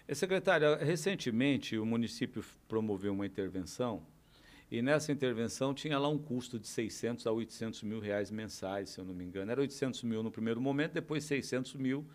Eh, 0.07 0.13
Secretário, 0.13 0.77
recentemente 0.77 1.77
o 1.77 1.85
município 1.85 2.43
promoveu 2.67 3.13
uma 3.13 3.25
intervenção 3.25 4.03
e 4.71 4.81
nessa 4.81 5.11
intervenção 5.11 5.73
tinha 5.73 5.99
lá 5.99 6.07
um 6.07 6.17
custo 6.17 6.57
de 6.57 6.65
600 6.65 7.27
a 7.27 7.31
800 7.31 7.83
mil 7.83 7.99
reais 7.99 8.31
mensais, 8.31 8.91
se 8.91 8.99
eu 8.99 9.03
não 9.03 9.13
me 9.13 9.25
engano. 9.25 9.51
Era 9.51 9.59
800 9.59 10.01
mil 10.03 10.23
no 10.23 10.31
primeiro 10.31 10.61
momento, 10.61 10.93
depois 10.93 11.25
600 11.25 11.75
mil 11.75 12.07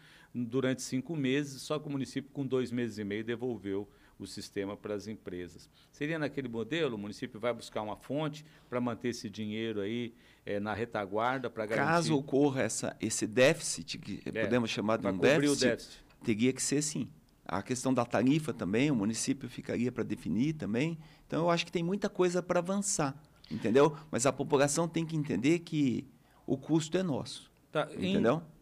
durante 0.45 0.83
cinco 0.83 1.17
meses, 1.17 1.63
só 1.63 1.79
que 1.79 1.89
o 1.89 1.91
município 1.91 2.31
com 2.33 2.47
dois 2.47 2.71
meses 2.71 2.99
e 2.99 3.05
meio 3.05 3.25
devolveu 3.25 3.89
o 4.19 4.27
sistema 4.27 4.77
para 4.77 4.95
as 4.95 5.07
empresas. 5.07 5.69
Seria 5.91 6.19
naquele 6.19 6.49
modelo, 6.49 6.97
o 6.97 6.99
município 6.99 7.39
vai 7.39 7.53
buscar 7.53 7.83
uma 7.83 7.97
fonte 7.97 8.45
para 8.69 8.81
manter 8.81 9.09
esse 9.09 9.29
dinheiro 9.29 9.81
aí 9.81 10.15
eh, 10.45 10.59
na 10.59 10.73
retaguarda 10.73 11.51
para 11.51 11.67
garantir... 11.67 11.89
Caso 11.89 12.17
ocorra 12.17 12.63
essa, 12.63 12.97
esse 13.01 13.27
déficit, 13.27 13.99
que 13.99 14.23
É, 14.27 14.43
podemos 14.43 14.71
chamar 14.71 14.99
de 14.99 15.07
um 15.07 15.19
déficit, 15.19 15.53
o 15.65 15.69
déficit. 15.69 16.05
teria 16.25 16.53
que 16.53 16.63
ser 16.63 16.83
sim. 16.83 17.09
A 17.45 17.63
questão 17.63 17.93
da 17.93 18.05
tarifa 18.05 18.53
também, 18.55 18.91
o 18.91 18.97
município 18.97 19.49
ficaria 19.49 19.93
para 19.93 20.03
definir 20.03 20.55
também. 20.55 20.99
Então, 21.27 21.45
eu 21.45 21.51
acho 21.51 21.65
que 21.67 21.71
tem 21.73 21.83
muita 21.83 22.09
coisa 22.09 22.43
para 22.43 22.59
avançar, 22.59 23.15
entendeu? 23.51 23.97
Mas 24.11 24.25
a 24.27 24.33
população 24.33 24.89
tem 24.89 25.05
que 25.05 25.15
entender 25.15 25.59
que 25.61 26.07
o 26.47 26.57
custo 26.57 26.97
é 26.97 27.03
nosso, 27.03 27.51
Tá, 27.71 27.87
entendeu? 27.93 28.37
em 28.37 28.56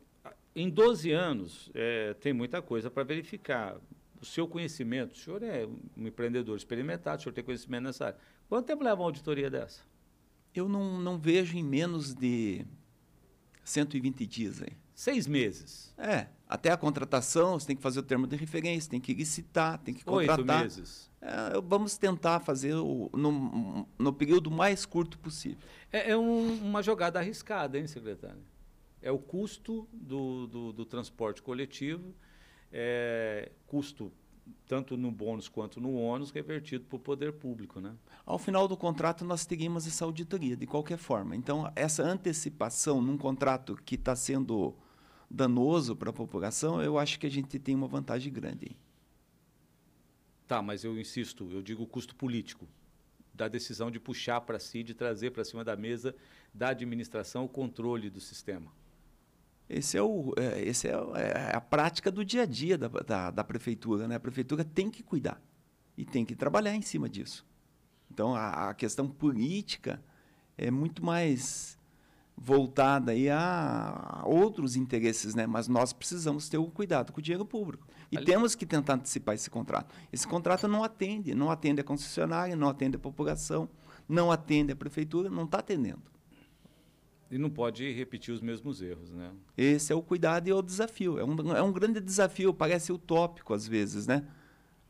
12 0.70 1.10
anos, 1.10 1.70
é, 1.74 2.14
tem 2.14 2.32
muita 2.32 2.62
coisa 2.62 2.90
para 2.90 3.02
verificar. 3.02 3.76
O 4.20 4.24
seu 4.24 4.46
conhecimento, 4.46 5.12
o 5.12 5.16
senhor 5.16 5.42
é 5.42 5.66
um 5.96 6.06
empreendedor 6.06 6.56
experimentado, 6.56 7.18
o 7.18 7.22
senhor 7.22 7.34
tem 7.34 7.44
conhecimento 7.44 7.82
nessa 7.82 8.06
área. 8.06 8.18
Quanto 8.48 8.66
tempo 8.66 8.84
leva 8.84 9.00
uma 9.00 9.06
auditoria 9.06 9.50
dessa? 9.50 9.82
Eu 10.54 10.68
não, 10.68 10.98
não 10.98 11.18
vejo 11.18 11.56
em 11.56 11.62
menos 11.62 12.14
de 12.14 12.64
120 13.64 14.26
dias 14.26 14.62
aí. 14.62 14.76
Seis 14.94 15.26
meses. 15.26 15.92
É, 15.98 16.28
até 16.48 16.70
a 16.70 16.76
contratação, 16.76 17.58
você 17.58 17.66
tem 17.66 17.76
que 17.76 17.82
fazer 17.82 17.98
o 17.98 18.02
termo 18.02 18.28
de 18.28 18.36
referência, 18.36 18.88
tem 18.88 19.00
que 19.00 19.12
licitar, 19.12 19.78
tem 19.78 19.92
que 19.92 20.04
contratar. 20.04 20.38
Oito 20.38 20.62
meses. 20.62 21.10
É, 21.20 21.60
vamos 21.60 21.98
tentar 21.98 22.38
fazer 22.38 22.74
o, 22.74 23.10
no, 23.12 23.88
no 23.98 24.12
período 24.12 24.50
mais 24.52 24.86
curto 24.86 25.18
possível. 25.18 25.58
É, 25.90 26.10
é 26.10 26.16
um, 26.16 26.54
uma 26.62 26.80
jogada 26.80 27.18
arriscada, 27.18 27.76
hein, 27.76 27.88
secretário? 27.88 28.53
É 29.04 29.12
o 29.12 29.18
custo 29.18 29.86
do, 29.92 30.46
do, 30.46 30.72
do 30.72 30.86
transporte 30.86 31.42
coletivo, 31.42 32.14
é, 32.72 33.52
custo 33.66 34.10
tanto 34.66 34.96
no 34.96 35.12
bônus 35.12 35.46
quanto 35.46 35.78
no 35.78 35.94
ônus 35.94 36.30
revertido 36.30 36.86
para 36.86 36.96
o 36.96 36.98
poder 36.98 37.34
público, 37.34 37.82
né? 37.82 37.94
Ao 38.24 38.38
final 38.38 38.66
do 38.66 38.78
contrato 38.78 39.22
nós 39.22 39.44
teríamos 39.44 39.86
essa 39.86 40.06
auditoria 40.06 40.56
de 40.56 40.66
qualquer 40.66 40.96
forma. 40.96 41.36
Então 41.36 41.70
essa 41.76 42.02
antecipação 42.02 43.02
num 43.02 43.18
contrato 43.18 43.76
que 43.84 43.94
está 43.94 44.16
sendo 44.16 44.74
danoso 45.30 45.94
para 45.94 46.08
a 46.08 46.12
população, 46.12 46.82
eu 46.82 46.98
acho 46.98 47.20
que 47.20 47.26
a 47.26 47.30
gente 47.30 47.58
tem 47.58 47.74
uma 47.74 47.86
vantagem 47.86 48.32
grande. 48.32 48.74
Tá, 50.48 50.62
mas 50.62 50.82
eu 50.82 50.98
insisto, 50.98 51.46
eu 51.52 51.60
digo 51.60 51.82
o 51.82 51.86
custo 51.86 52.16
político 52.16 52.66
da 53.34 53.48
decisão 53.48 53.90
de 53.90 54.00
puxar 54.00 54.40
para 54.40 54.58
si, 54.58 54.82
de 54.82 54.94
trazer 54.94 55.30
para 55.30 55.44
cima 55.44 55.62
da 55.62 55.76
mesa 55.76 56.16
da 56.54 56.68
administração 56.68 57.44
o 57.44 57.48
controle 57.50 58.08
do 58.08 58.20
sistema. 58.20 58.72
Esse 59.68 59.96
é, 59.96 60.02
o, 60.02 60.34
é, 60.36 60.62
esse 60.62 60.88
é, 60.88 60.92
é, 60.92 61.56
a 61.56 61.60
prática 61.60 62.10
do 62.10 62.24
dia 62.24 62.42
a 62.42 62.46
dia 62.46 62.76
da, 62.76 62.88
da, 62.88 63.30
da, 63.30 63.44
prefeitura. 63.44 64.06
Né? 64.06 64.16
A 64.16 64.20
prefeitura 64.20 64.64
tem 64.64 64.90
que 64.90 65.02
cuidar 65.02 65.40
e 65.96 66.04
tem 66.04 66.24
que 66.24 66.36
trabalhar 66.36 66.74
em 66.74 66.82
cima 66.82 67.08
disso. 67.08 67.46
Então, 68.10 68.34
a, 68.34 68.70
a 68.70 68.74
questão 68.74 69.08
política 69.08 70.02
é 70.56 70.70
muito 70.70 71.04
mais 71.04 71.78
voltada 72.36 73.12
aí 73.12 73.30
a 73.30 74.22
outros 74.26 74.76
interesses, 74.76 75.34
né? 75.34 75.46
Mas 75.46 75.68
nós 75.68 75.92
precisamos 75.92 76.48
ter 76.48 76.58
o 76.58 76.66
cuidado 76.66 77.12
com 77.12 77.20
o 77.20 77.22
dinheiro 77.22 77.44
público 77.44 77.86
e 78.10 78.16
Ali... 78.16 78.26
temos 78.26 78.54
que 78.54 78.66
tentar 78.66 78.94
antecipar 78.94 79.34
esse 79.34 79.48
contrato. 79.48 79.94
Esse 80.12 80.26
contrato 80.26 80.66
não 80.66 80.82
atende, 80.82 81.34
não 81.34 81.50
atende 81.50 81.80
a 81.80 81.84
concessionária, 81.84 82.56
não 82.56 82.68
atende 82.68 82.96
a 82.96 82.98
população, 82.98 83.68
não 84.08 84.30
atende 84.30 84.72
a 84.72 84.76
prefeitura, 84.76 85.30
não 85.30 85.44
está 85.44 85.58
atendendo. 85.58 86.02
E 87.30 87.38
não 87.38 87.50
pode 87.50 87.90
repetir 87.92 88.32
os 88.32 88.40
mesmos 88.40 88.80
erros, 88.82 89.10
né? 89.10 89.30
Esse 89.56 89.92
é 89.92 89.96
o 89.96 90.02
cuidado 90.02 90.46
e 90.48 90.50
é 90.50 90.54
o 90.54 90.62
desafio. 90.62 91.18
É 91.18 91.24
um, 91.24 91.56
é 91.56 91.62
um 91.62 91.72
grande 91.72 92.00
desafio, 92.00 92.52
parece 92.52 92.92
utópico 92.92 93.54
às 93.54 93.66
vezes, 93.66 94.06
né? 94.06 94.24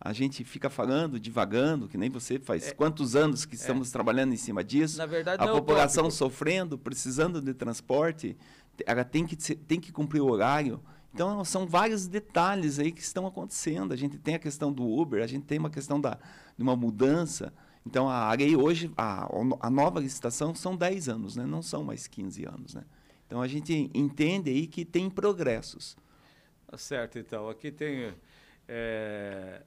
A 0.00 0.12
gente 0.12 0.44
fica 0.44 0.68
falando, 0.68 1.18
divagando, 1.18 1.88
que 1.88 1.96
nem 1.96 2.10
você 2.10 2.38
faz 2.38 2.68
é, 2.68 2.74
quantos 2.74 3.16
anos 3.16 3.46
que 3.46 3.54
estamos 3.54 3.88
é. 3.88 3.92
trabalhando 3.92 4.34
em 4.34 4.36
cima 4.36 4.62
disso. 4.62 4.98
Na 4.98 5.06
verdade, 5.06 5.42
a 5.42 5.48
população 5.48 6.10
sofrendo, 6.10 6.76
precisando 6.76 7.40
de 7.40 7.54
transporte, 7.54 8.36
ela 8.84 9.04
tem 9.04 9.24
que, 9.24 9.36
tem 9.36 9.80
que 9.80 9.90
cumprir 9.90 10.20
o 10.20 10.30
horário. 10.30 10.82
Então, 11.14 11.44
são 11.44 11.66
vários 11.66 12.06
detalhes 12.06 12.78
aí 12.78 12.90
que 12.92 13.00
estão 13.00 13.26
acontecendo. 13.26 13.92
A 13.92 13.96
gente 13.96 14.18
tem 14.18 14.34
a 14.34 14.38
questão 14.38 14.72
do 14.72 14.84
Uber, 14.84 15.22
a 15.22 15.26
gente 15.26 15.46
tem 15.46 15.58
uma 15.58 15.70
questão 15.70 16.00
da, 16.00 16.18
de 16.56 16.62
uma 16.62 16.74
mudança. 16.74 17.52
Então, 17.86 18.08
a 18.08 18.14
Arei 18.28 18.56
hoje, 18.56 18.90
a, 18.96 19.28
a 19.60 19.70
nova 19.70 20.00
licitação 20.00 20.54
são 20.54 20.74
10 20.74 21.08
anos, 21.08 21.36
né? 21.36 21.44
não 21.44 21.62
são 21.62 21.84
mais 21.84 22.06
15 22.06 22.46
anos. 22.46 22.74
Né? 22.74 22.84
Então, 23.26 23.42
a 23.42 23.46
gente 23.46 23.90
entende 23.94 24.50
aí 24.50 24.66
que 24.66 24.84
tem 24.84 25.10
progressos. 25.10 25.96
Tá 26.66 26.78
certo, 26.78 27.18
então. 27.18 27.48
Aqui 27.48 27.70
tem... 27.70 28.14
É, 28.66 29.62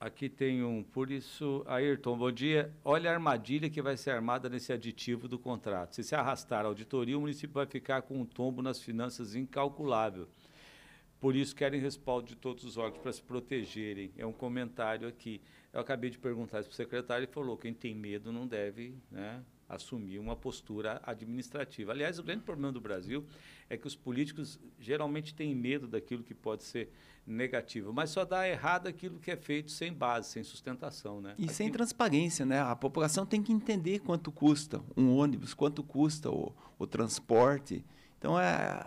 Aqui 0.00 0.28
tem 0.28 0.62
um, 0.62 0.84
por 0.84 1.10
isso, 1.10 1.64
Ayrton, 1.66 2.16
bom 2.16 2.30
dia. 2.30 2.72
Olha 2.84 3.10
a 3.10 3.14
armadilha 3.14 3.68
que 3.68 3.82
vai 3.82 3.96
ser 3.96 4.12
armada 4.12 4.48
nesse 4.48 4.72
aditivo 4.72 5.26
do 5.26 5.36
contrato. 5.36 5.96
Se 5.96 6.04
se 6.04 6.14
arrastar 6.14 6.64
a 6.64 6.68
auditoria, 6.68 7.18
o 7.18 7.20
município 7.20 7.54
vai 7.54 7.66
ficar 7.66 8.02
com 8.02 8.20
um 8.20 8.24
tombo 8.24 8.62
nas 8.62 8.80
finanças 8.80 9.34
incalculável. 9.34 10.28
Por 11.20 11.34
isso 11.34 11.54
querem 11.54 11.80
respaldo 11.80 12.28
de 12.28 12.36
todos 12.36 12.64
os 12.64 12.76
órgãos 12.76 13.02
para 13.02 13.12
se 13.12 13.22
protegerem. 13.22 14.12
É 14.16 14.24
um 14.24 14.32
comentário 14.32 15.08
aqui. 15.08 15.40
Eu 15.72 15.80
acabei 15.80 16.10
de 16.10 16.18
perguntar 16.18 16.60
isso 16.60 16.68
para 16.68 16.74
o 16.74 16.76
secretário 16.76 17.24
e 17.24 17.26
falou: 17.26 17.56
quem 17.56 17.74
tem 17.74 17.94
medo 17.94 18.32
não 18.32 18.46
deve 18.46 18.94
né, 19.10 19.42
assumir 19.68 20.18
uma 20.18 20.36
postura 20.36 21.00
administrativa. 21.04 21.92
Aliás, 21.92 22.18
o 22.18 22.22
grande 22.22 22.42
problema 22.42 22.72
do 22.72 22.80
Brasil 22.80 23.24
é 23.68 23.76
que 23.76 23.86
os 23.86 23.96
políticos 23.96 24.60
geralmente 24.78 25.34
têm 25.34 25.54
medo 25.54 25.88
daquilo 25.88 26.22
que 26.22 26.34
pode 26.34 26.62
ser 26.62 26.90
negativo, 27.26 27.92
mas 27.92 28.08
só 28.10 28.24
dá 28.24 28.48
errado 28.48 28.86
aquilo 28.86 29.18
que 29.18 29.30
é 29.30 29.36
feito 29.36 29.70
sem 29.70 29.92
base, 29.92 30.30
sem 30.30 30.42
sustentação, 30.42 31.20
né? 31.20 31.34
E 31.36 31.44
Aqui... 31.44 31.52
sem 31.52 31.70
transparência, 31.70 32.46
né? 32.46 32.60
A 32.60 32.74
população 32.74 33.26
tem 33.26 33.42
que 33.42 33.52
entender 33.52 33.98
quanto 33.98 34.32
custa 34.32 34.80
um 34.96 35.14
ônibus, 35.14 35.52
quanto 35.52 35.82
custa 35.82 36.30
o, 36.30 36.54
o 36.78 36.86
transporte. 36.86 37.84
Então, 38.18 38.40
é, 38.40 38.82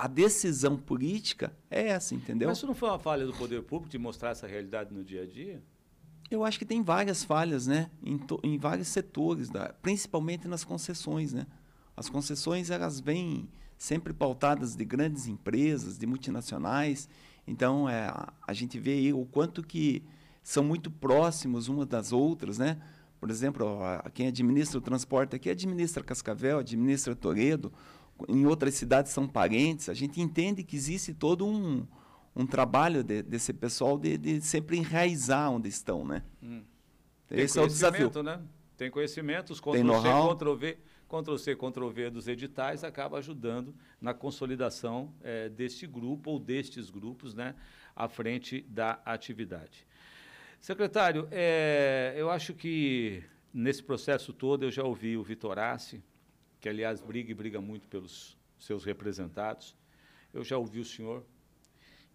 a 0.00 0.06
decisão 0.06 0.78
política 0.78 1.52
é 1.70 1.88
essa, 1.88 2.14
entendeu? 2.14 2.48
Mas 2.48 2.56
isso 2.56 2.66
não 2.66 2.74
foi 2.74 2.88
uma 2.88 2.98
falha 2.98 3.26
do 3.26 3.34
poder 3.34 3.62
público 3.62 3.90
de 3.90 3.98
mostrar 3.98 4.30
essa 4.30 4.46
realidade 4.46 4.94
no 4.94 5.04
dia 5.04 5.24
a 5.24 5.26
dia? 5.26 5.62
Eu 6.30 6.42
acho 6.42 6.58
que 6.58 6.64
tem 6.64 6.82
várias 6.82 7.22
falhas, 7.22 7.66
né? 7.66 7.90
Em, 8.02 8.16
to, 8.16 8.40
em 8.42 8.56
vários 8.56 8.88
setores, 8.88 9.50
da, 9.50 9.74
principalmente 9.82 10.48
nas 10.48 10.64
concessões, 10.64 11.34
né? 11.34 11.46
As 11.94 12.08
concessões, 12.08 12.70
elas 12.70 12.98
vêm 12.98 13.46
sempre 13.76 14.14
pautadas 14.14 14.74
de 14.74 14.86
grandes 14.86 15.26
empresas, 15.26 15.98
de 15.98 16.06
multinacionais. 16.06 17.06
Então, 17.46 17.86
é, 17.86 18.10
a 18.46 18.52
gente 18.54 18.78
vê 18.78 18.92
aí 18.92 19.12
o 19.12 19.26
quanto 19.26 19.62
que 19.62 20.02
são 20.42 20.64
muito 20.64 20.90
próximos 20.90 21.68
umas 21.68 21.86
das 21.86 22.10
outras, 22.10 22.56
né? 22.56 22.80
Por 23.20 23.28
exemplo, 23.28 23.78
quem 24.14 24.28
administra 24.28 24.78
o 24.78 24.80
transporte 24.80 25.36
aqui 25.36 25.50
administra 25.50 26.02
Cascavel, 26.02 26.58
administra 26.58 27.14
Toledo, 27.14 27.70
em 28.28 28.46
outras 28.46 28.74
cidades 28.74 29.12
são 29.12 29.26
parentes. 29.26 29.88
A 29.88 29.94
gente 29.94 30.20
entende 30.20 30.62
que 30.62 30.76
existe 30.76 31.14
todo 31.14 31.46
um, 31.46 31.86
um 32.34 32.46
trabalho 32.46 33.02
de, 33.02 33.22
desse 33.22 33.52
pessoal 33.52 33.98
de, 33.98 34.16
de, 34.16 34.40
sempre 34.40 34.76
enraizar 34.76 35.50
onde 35.50 35.68
estão, 35.68 36.04
né? 36.04 36.22
Hum. 36.42 36.62
Esse 37.30 37.58
é 37.58 37.62
o 37.62 37.66
desafio. 37.66 38.10
Né? 38.22 38.40
Tem 38.76 38.90
conhecimento, 38.90 39.52
os 39.52 39.60
Ctrl-C, 39.60 40.78
Ctrl-C, 41.08 41.56
Ctrl-V 41.56 42.10
dos 42.10 42.28
editais 42.28 42.82
acaba 42.82 43.18
ajudando 43.18 43.74
na 44.00 44.14
consolidação 44.14 45.12
é, 45.22 45.48
deste 45.48 45.86
grupo 45.86 46.30
ou 46.30 46.38
destes 46.38 46.88
grupos, 46.88 47.34
né, 47.34 47.54
à 47.94 48.08
frente 48.08 48.62
da 48.62 49.00
atividade. 49.04 49.86
Secretário, 50.60 51.28
é, 51.30 52.14
eu 52.16 52.30
acho 52.30 52.54
que 52.54 53.22
nesse 53.52 53.82
processo 53.82 54.32
todo 54.32 54.64
eu 54.64 54.70
já 54.70 54.84
ouvi 54.84 55.16
o 55.16 55.22
Vitorassi, 55.22 56.02
que 56.60 56.68
aliás 56.68 57.00
briga 57.00 57.30
e 57.30 57.34
briga 57.34 57.60
muito 57.60 57.88
pelos 57.88 58.36
seus 58.58 58.84
representados. 58.84 59.76
Eu 60.32 60.44
já 60.44 60.58
ouvi 60.58 60.78
o 60.78 60.84
senhor, 60.84 61.24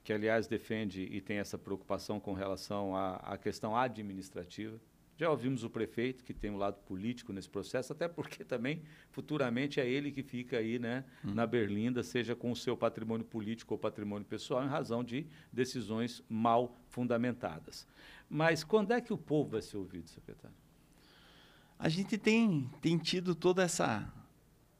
que 0.03 0.13
aliás 0.13 0.47
defende 0.47 1.01
e 1.01 1.19
tem 1.19 1.38
essa 1.38 1.58
preocupação 1.58 2.19
com 2.19 2.34
relação 2.34 2.95
à, 2.95 3.15
à 3.15 3.38
questão 3.38 3.75
administrativa. 3.75 4.79
Já 5.17 5.29
ouvimos 5.29 5.63
o 5.63 5.69
prefeito, 5.69 6.25
que 6.25 6.34
tem 6.34 6.51
um 6.51 6.58
lado 6.58 6.77
político 6.86 7.31
nesse 7.31 7.49
processo, 7.49 7.93
até 7.93 8.05
porque 8.08 8.43
também 8.43 8.81
futuramente 9.12 9.79
é 9.79 9.89
ele 9.89 10.12
que 10.12 10.21
fica 10.21 10.58
aí 10.58 10.77
né, 10.77 11.05
hum. 11.23 11.34
na 11.34 11.47
Berlinda, 11.47 12.03
seja 12.03 12.36
com 12.36 12.51
o 12.51 12.55
seu 12.55 12.75
patrimônio 12.75 13.25
político 13.25 13.73
ou 13.73 13.77
patrimônio 13.77 14.27
pessoal, 14.27 14.63
em 14.63 14.67
razão 14.67 15.03
de 15.03 15.25
decisões 15.51 16.21
mal 16.27 16.77
fundamentadas. 16.89 17.88
Mas 18.29 18.63
quando 18.63 18.91
é 18.91 18.99
que 18.99 19.13
o 19.13 19.17
povo 19.17 19.51
vai 19.51 19.62
ser 19.62 19.77
ouvido, 19.77 20.10
secretário? 20.10 20.55
A 21.79 21.88
gente 21.88 22.17
tem, 22.17 22.69
tem 22.81 22.97
tido 22.97 23.34
toda 23.34 23.63
essa 23.63 24.12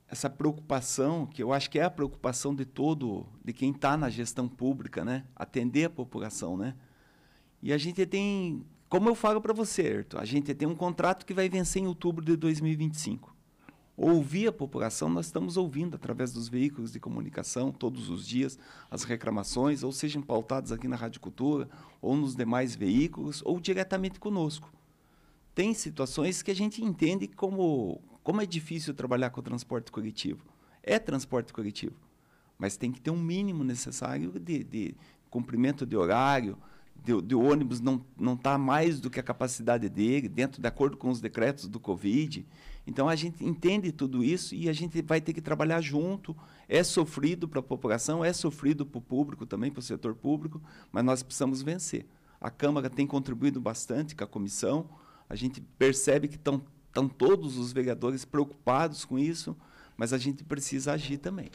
essa 0.08 0.30
preocupação, 0.30 1.26
que 1.26 1.42
eu 1.42 1.52
acho 1.52 1.70
que 1.70 1.80
é 1.80 1.84
a 1.84 1.90
preocupação 1.90 2.54
de 2.54 2.66
todo, 2.66 3.26
de 3.44 3.52
quem 3.52 3.72
está 3.72 3.98
na 3.98 4.10
gestão 4.10 4.48
pública, 4.48 5.04
né? 5.04 5.26
Atender 5.36 5.86
a 5.86 5.90
população, 5.90 6.56
né? 6.56 6.76
E 7.62 7.74
a 7.74 7.78
gente 7.78 8.06
tem, 8.06 8.64
como 8.88 9.10
eu 9.10 9.16
falo 9.16 9.42
para 9.42 9.54
você, 9.54 9.82
Erto, 9.82 10.20
a 10.20 10.26
gente 10.26 10.54
tem 10.54 10.68
um 10.68 10.76
contrato 10.76 11.26
que 11.26 11.34
vai 11.34 11.50
vencer 11.50 11.82
em 11.82 11.88
outubro 11.88 12.24
de 12.24 12.36
2025. 12.36 13.36
Ouvir 13.98 14.48
a 14.48 14.52
população, 14.52 15.10
nós 15.10 15.28
estamos 15.28 15.56
ouvindo 15.58 15.96
através 15.96 16.32
dos 16.32 16.50
veículos 16.50 16.92
de 16.92 17.00
comunicação 17.00 17.72
todos 17.72 18.10
os 18.10 18.28
dias 18.28 18.60
as 18.92 19.04
reclamações, 19.04 19.84
ou 19.84 19.92
sejam 19.92 20.22
pautadas 20.22 20.72
aqui 20.72 20.88
na 20.88 20.98
Rádio 20.98 21.22
Cultura, 21.22 21.68
ou 22.02 22.16
nos 22.16 22.36
demais 22.36 22.76
veículos, 22.76 23.42
ou 23.46 23.60
diretamente 23.60 24.20
conosco. 24.20 24.72
Tem 25.56 25.74
situações 25.74 26.44
que 26.44 26.52
a 26.52 26.56
gente 26.56 26.84
entende 26.84 27.28
como 27.28 28.02
como 28.26 28.42
é 28.42 28.46
difícil 28.48 28.92
trabalhar 28.96 29.30
com 29.30 29.40
o 29.40 29.44
transporte 29.44 29.92
coletivo? 29.92 30.44
É 30.82 30.98
transporte 30.98 31.54
coletivo, 31.54 31.94
mas 32.58 32.76
tem 32.76 32.92
que 32.92 33.00
ter 33.00 33.12
um 33.12 33.22
mínimo 33.22 33.64
necessário 33.64 34.32
de, 34.40 34.64
de 34.64 34.96
cumprimento 35.30 35.86
de 35.86 35.96
horário, 35.96 36.58
do, 36.96 37.22
do 37.22 37.40
ônibus 37.40 37.80
não 37.80 38.04
está 38.34 38.58
mais 38.58 39.00
do 39.00 39.12
que 39.12 39.20
a 39.20 39.24
capacidade 39.24 39.88
dele, 39.90 40.28
dentro 40.28 40.60
de 40.60 40.68
acordo 40.68 40.98
com 40.98 41.12
os 41.12 41.22
decretos 41.22 41.68
do 41.68 41.80
Covid. 41.80 42.44
Então 42.88 43.08
a 43.08 43.16
gente 43.16 43.46
entende 43.46 43.92
tudo 43.92 44.24
isso 44.24 44.56
e 44.56 44.68
a 44.70 44.74
gente 44.74 45.00
vai 45.04 45.22
ter 45.22 45.32
que 45.32 45.42
trabalhar 45.42 45.80
junto. 45.80 46.36
É 46.68 46.84
sofrido 46.84 47.48
para 47.48 47.60
a 47.60 47.64
população, 47.64 48.26
é 48.26 48.34
sofrido 48.34 48.88
para 48.88 48.98
o 48.98 49.02
público 49.02 49.46
também, 49.46 49.70
para 49.70 49.82
o 49.82 49.84
setor 49.84 50.16
público, 50.16 50.60
mas 50.92 51.06
nós 51.06 51.22
precisamos 51.22 51.62
vencer. 51.62 52.08
A 52.42 52.50
Câmara 52.50 52.90
tem 52.90 53.06
contribuído 53.06 53.62
bastante 53.62 54.16
com 54.16 54.24
a 54.24 54.28
comissão. 54.28 54.90
A 55.30 55.36
gente 55.36 55.62
percebe 55.78 56.28
que 56.28 56.38
estão 56.38 56.64
todos 57.08 57.58
os 57.58 57.74
vereadores 57.74 58.24
preocupados 58.24 59.04
com 59.04 59.20
isso, 59.20 59.56
mas 59.98 60.14
a 60.14 60.18
gente 60.18 60.44
precisa 60.44 60.94
agir 60.94 61.18
também. 61.18 61.50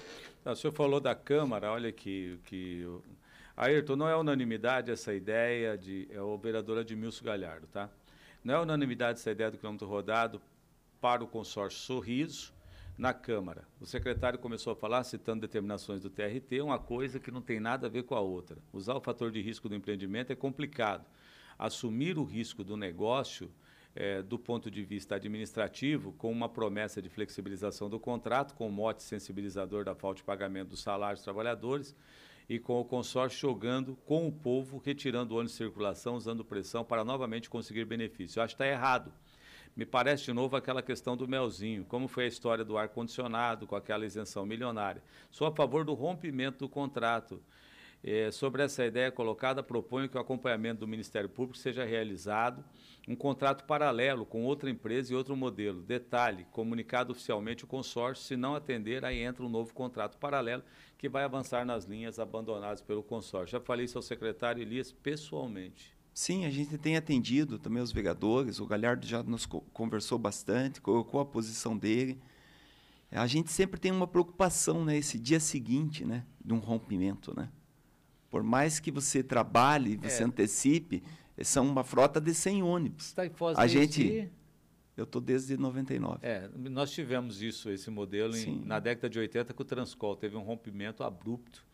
o 0.44 0.54
senhor 0.54 0.72
falou 0.72 1.00
da 1.00 1.14
Câmara, 1.14 1.70
olha 1.70 1.90
que, 1.92 2.38
que 2.44 2.86
Ayrton, 3.56 3.96
não 3.96 4.08
é 4.08 4.16
unanimidade 4.16 4.90
essa 4.90 5.12
ideia 5.12 5.76
de. 5.76 6.08
É 6.10 6.20
o 6.20 6.38
vereador 6.38 6.78
Edmilson 6.78 7.24
Galhardo, 7.24 7.66
tá? 7.66 7.90
Não 8.42 8.54
é 8.54 8.60
unanimidade 8.60 9.18
essa 9.18 9.30
ideia 9.30 9.50
do 9.50 9.58
quilômetro 9.58 9.86
rodado 9.86 10.40
para 10.98 11.22
o 11.22 11.26
consórcio 11.26 11.78
Sorriso 11.78 12.54
na 12.96 13.12
Câmara. 13.12 13.64
O 13.80 13.86
secretário 13.86 14.38
começou 14.38 14.72
a 14.72 14.76
falar, 14.76 15.04
citando 15.04 15.42
determinações 15.42 16.00
do 16.00 16.08
TRT, 16.08 16.62
uma 16.62 16.78
coisa 16.78 17.20
que 17.20 17.30
não 17.30 17.42
tem 17.42 17.60
nada 17.60 17.86
a 17.86 17.90
ver 17.90 18.04
com 18.04 18.14
a 18.14 18.20
outra. 18.20 18.56
Usar 18.72 18.94
o 18.94 19.00
fator 19.00 19.30
de 19.30 19.42
risco 19.42 19.68
do 19.68 19.74
empreendimento 19.74 20.32
é 20.32 20.36
complicado. 20.36 21.04
Assumir 21.58 22.16
o 22.16 22.24
risco 22.24 22.64
do 22.64 22.76
negócio, 22.78 23.50
é, 23.94 24.22
do 24.22 24.38
ponto 24.38 24.70
de 24.70 24.82
vista 24.82 25.16
administrativo, 25.16 26.12
com 26.12 26.30
uma 26.30 26.48
promessa 26.48 27.02
de 27.02 27.08
flexibilização 27.08 27.88
do 27.90 27.98
contrato, 27.98 28.54
com 28.54 28.68
o 28.68 28.72
mote 28.72 29.02
sensibilizador 29.02 29.84
da 29.84 29.94
falta 29.94 30.18
de 30.18 30.24
pagamento 30.24 30.68
dos 30.68 30.82
salários 30.82 31.20
dos 31.20 31.24
trabalhadores, 31.24 31.94
e 32.48 32.58
com 32.58 32.80
o 32.80 32.84
consórcio 32.84 33.38
jogando 33.40 33.96
com 34.04 34.26
o 34.26 34.32
povo, 34.32 34.82
retirando 34.84 35.34
o 35.34 35.38
ônibus 35.38 35.52
de 35.52 35.58
circulação, 35.58 36.16
usando 36.16 36.44
pressão 36.44 36.84
para 36.84 37.04
novamente 37.04 37.48
conseguir 37.48 37.84
benefício. 37.84 38.40
Eu 38.40 38.44
acho 38.44 38.56
que 38.56 38.62
está 38.62 38.72
errado. 38.72 39.12
Me 39.76 39.86
parece 39.86 40.24
de 40.24 40.32
novo 40.32 40.56
aquela 40.56 40.82
questão 40.82 41.16
do 41.16 41.28
melzinho, 41.28 41.84
como 41.84 42.08
foi 42.08 42.24
a 42.24 42.28
história 42.28 42.64
do 42.64 42.76
ar-condicionado 42.76 43.68
com 43.68 43.76
aquela 43.76 44.04
isenção 44.04 44.44
milionária. 44.44 45.02
Sou 45.30 45.46
a 45.46 45.52
favor 45.52 45.84
do 45.84 45.94
rompimento 45.94 46.58
do 46.58 46.68
contrato. 46.68 47.40
É, 48.02 48.30
sobre 48.30 48.62
essa 48.62 48.84
ideia 48.84 49.12
colocada, 49.12 49.62
proponho 49.62 50.08
que 50.08 50.16
o 50.16 50.20
acompanhamento 50.20 50.80
do 50.80 50.88
Ministério 50.88 51.28
Público 51.28 51.58
seja 51.58 51.84
realizado 51.84 52.64
um 53.06 53.14
contrato 53.14 53.64
paralelo 53.64 54.24
com 54.24 54.44
outra 54.44 54.70
empresa 54.70 55.12
e 55.12 55.16
outro 55.16 55.36
modelo. 55.36 55.82
Detalhe, 55.82 56.46
comunicado 56.50 57.12
oficialmente 57.12 57.64
o 57.64 57.66
consórcio, 57.66 58.24
se 58.24 58.36
não 58.36 58.54
atender, 58.54 59.04
aí 59.04 59.20
entra 59.20 59.44
um 59.44 59.48
novo 59.48 59.74
contrato 59.74 60.16
paralelo 60.16 60.62
que 60.96 61.08
vai 61.08 61.24
avançar 61.24 61.64
nas 61.64 61.84
linhas 61.84 62.18
abandonadas 62.18 62.80
pelo 62.80 63.02
consórcio. 63.02 63.58
Já 63.58 63.60
falei 63.60 63.84
isso 63.84 63.98
ao 63.98 64.02
secretário 64.02 64.62
Elias 64.62 64.92
pessoalmente. 64.92 65.94
Sim, 66.12 66.44
a 66.44 66.50
gente 66.50 66.76
tem 66.78 66.96
atendido 66.96 67.58
também 67.58 67.82
os 67.82 67.92
vereadores, 67.92 68.60
o 68.60 68.66
Galhardo 68.66 69.06
já 69.06 69.22
nos 69.22 69.46
conversou 69.46 70.18
bastante, 70.18 70.80
colocou 70.80 71.20
a 71.20 71.24
posição 71.24 71.76
dele. 71.76 72.20
A 73.10 73.26
gente 73.26 73.50
sempre 73.50 73.80
tem 73.80 73.90
uma 73.90 74.06
preocupação, 74.06 74.84
né, 74.84 74.96
esse 74.96 75.18
dia 75.18 75.40
seguinte, 75.40 76.04
né, 76.04 76.24
de 76.44 76.52
um 76.52 76.58
rompimento, 76.58 77.34
né? 77.34 77.50
Por 78.30 78.42
mais 78.42 78.78
que 78.78 78.90
você 78.90 79.22
trabalhe, 79.22 79.96
você 79.96 80.22
é. 80.22 80.26
antecipe, 80.26 81.02
são 81.42 81.66
uma 81.66 81.84
frota 81.84 82.20
de 82.20 82.32
100 82.32 82.62
ônibus. 82.62 83.12
Tá 83.12 83.24
a 83.56 83.66
gente 83.66 84.30
eu 84.96 85.04
estou 85.04 85.20
desde 85.20 85.56
99. 85.56 86.18
É, 86.20 86.48
nós 86.56 86.90
tivemos 86.90 87.40
isso, 87.40 87.70
esse 87.70 87.90
modelo 87.90 88.36
em, 88.36 88.62
na 88.64 88.78
década 88.78 89.08
de 89.08 89.18
80 89.18 89.54
com 89.54 89.62
o 89.62 89.64
Transcol, 89.64 90.14
teve 90.14 90.36
um 90.36 90.42
rompimento 90.42 91.02
abrupto 91.02 91.64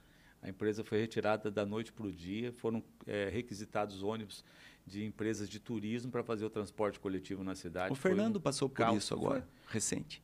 a 0.46 0.48
empresa 0.48 0.84
foi 0.84 1.00
retirada 1.00 1.50
da 1.50 1.66
noite 1.66 1.92
para 1.92 2.06
o 2.06 2.12
dia, 2.12 2.52
foram 2.52 2.80
é, 3.04 3.28
requisitados 3.28 4.02
ônibus 4.04 4.44
de 4.86 5.04
empresas 5.04 5.48
de 5.48 5.58
turismo 5.58 6.12
para 6.12 6.22
fazer 6.22 6.44
o 6.44 6.50
transporte 6.50 7.00
coletivo 7.00 7.42
na 7.42 7.56
cidade. 7.56 7.92
O 7.92 7.96
Fernando 7.96 8.36
um 8.36 8.40
passou 8.40 8.68
por 8.68 8.94
isso 8.94 9.12
agora, 9.12 9.40
foi. 9.64 9.72
recente. 9.72 10.22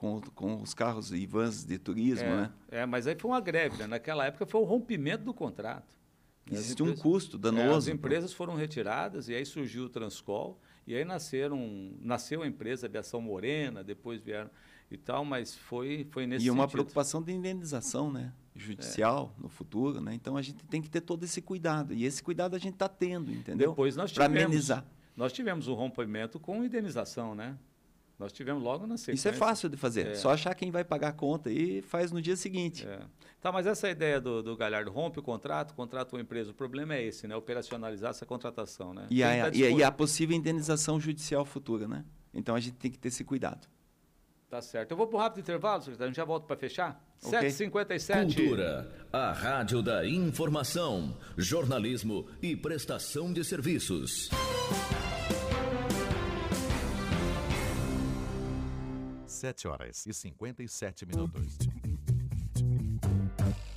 Com, 0.00 0.18
com 0.34 0.62
os 0.62 0.72
carros 0.72 1.12
e 1.12 1.26
vans 1.26 1.62
de 1.62 1.78
turismo, 1.78 2.24
é, 2.24 2.36
né? 2.36 2.52
É, 2.70 2.86
mas 2.86 3.06
aí 3.06 3.14
foi 3.14 3.30
uma 3.30 3.40
greve, 3.40 3.76
né? 3.76 3.86
Naquela 3.86 4.24
época 4.24 4.46
foi 4.46 4.58
o 4.58 4.64
rompimento 4.64 5.24
do 5.24 5.34
contrato. 5.34 5.94
Existe 6.50 6.82
um 6.82 6.96
custo 6.96 7.36
danoso. 7.36 7.68
É, 7.68 7.76
as 7.76 7.88
empresas 7.88 8.32
foram 8.32 8.54
retiradas 8.54 9.28
e 9.28 9.34
aí 9.34 9.44
surgiu 9.44 9.84
o 9.84 9.88
Transcol 9.90 10.58
e 10.86 10.94
aí 10.94 11.04
nasceram, 11.04 11.92
nasceu 12.00 12.40
a 12.42 12.46
empresa 12.46 12.86
Aviação 12.86 13.20
Morena, 13.20 13.84
depois 13.84 14.22
vieram 14.22 14.48
e 14.90 14.96
tal, 14.96 15.22
mas 15.22 15.54
foi, 15.54 16.06
foi 16.10 16.26
nesse 16.26 16.46
E 16.46 16.50
uma 16.50 16.62
sentido. 16.62 16.72
preocupação 16.72 17.22
de 17.22 17.32
indenização, 17.32 18.10
né? 18.10 18.32
Judicial 18.56 19.34
é. 19.38 19.42
no 19.42 19.50
futuro, 19.50 20.00
né? 20.00 20.14
Então 20.14 20.34
a 20.34 20.40
gente 20.40 20.64
tem 20.64 20.80
que 20.80 20.88
ter 20.88 21.02
todo 21.02 21.22
esse 21.24 21.42
cuidado. 21.42 21.92
E 21.92 22.06
esse 22.06 22.22
cuidado 22.22 22.56
a 22.56 22.58
gente 22.58 22.72
está 22.72 22.88
tendo, 22.88 23.30
entendeu? 23.30 23.68
Depois 23.68 23.96
nós 23.96 24.10
tivemos. 24.10 24.32
Para 24.32 24.44
amenizar. 24.46 24.86
Nós 25.14 25.30
tivemos 25.30 25.68
um 25.68 25.74
rompimento 25.74 26.40
com 26.40 26.64
indenização, 26.64 27.34
né? 27.34 27.58
Nós 28.20 28.34
tivemos 28.34 28.62
logo 28.62 28.86
na 28.86 28.98
sequência. 28.98 29.14
Isso 29.14 29.28
é 29.28 29.32
fácil 29.32 29.70
de 29.70 29.78
fazer. 29.78 30.08
É. 30.08 30.14
Só 30.14 30.30
achar 30.30 30.54
quem 30.54 30.70
vai 30.70 30.84
pagar 30.84 31.08
a 31.08 31.12
conta 31.12 31.50
e 31.50 31.80
faz 31.80 32.12
no 32.12 32.20
dia 32.20 32.36
seguinte. 32.36 32.86
É. 32.86 33.00
Tá, 33.40 33.50
mas 33.50 33.66
essa 33.66 33.88
ideia 33.88 34.20
do, 34.20 34.42
do 34.42 34.54
Galhardo 34.54 34.90
rompe 34.90 35.18
o 35.18 35.22
contrato, 35.22 35.72
contrata 35.72 36.14
uma 36.14 36.20
empresa. 36.20 36.50
O 36.50 36.54
problema 36.54 36.94
é 36.94 37.02
esse, 37.02 37.26
né? 37.26 37.34
Operacionalizar 37.34 38.10
essa 38.10 38.26
contratação, 38.26 38.92
né? 38.92 39.06
E, 39.08 39.22
a, 39.22 39.50
tá 39.50 39.56
e, 39.56 39.60
e 39.60 39.82
a 39.82 39.90
possível 39.90 40.36
indenização 40.36 41.00
judicial 41.00 41.46
futura, 41.46 41.88
né? 41.88 42.04
Então 42.34 42.54
a 42.54 42.60
gente 42.60 42.76
tem 42.76 42.90
que 42.90 42.98
ter 42.98 43.08
esse 43.08 43.24
cuidado. 43.24 43.66
Tá 44.50 44.60
certo. 44.60 44.90
Eu 44.90 44.98
vou 44.98 45.06
para 45.06 45.16
um 45.16 45.20
rápido 45.20 45.40
intervalo, 45.40 45.80
secretário. 45.80 46.04
A 46.04 46.08
gente 46.08 46.16
já 46.16 46.24
volta 46.24 46.46
para 46.46 46.56
fechar? 46.56 47.02
Okay. 47.24 47.48
7h57. 47.48 48.34
Cultura, 48.34 48.92
a 49.10 49.32
rádio 49.32 49.80
da 49.80 50.06
informação, 50.06 51.16
jornalismo 51.38 52.28
e 52.42 52.54
prestação 52.54 53.32
de 53.32 53.42
serviços. 53.44 54.28
Sete 59.40 59.66
horas 59.66 60.04
e 60.06 60.12
cinquenta 60.12 60.62
e 60.62 60.68
sete 60.68 61.06
minutos. 61.06 61.56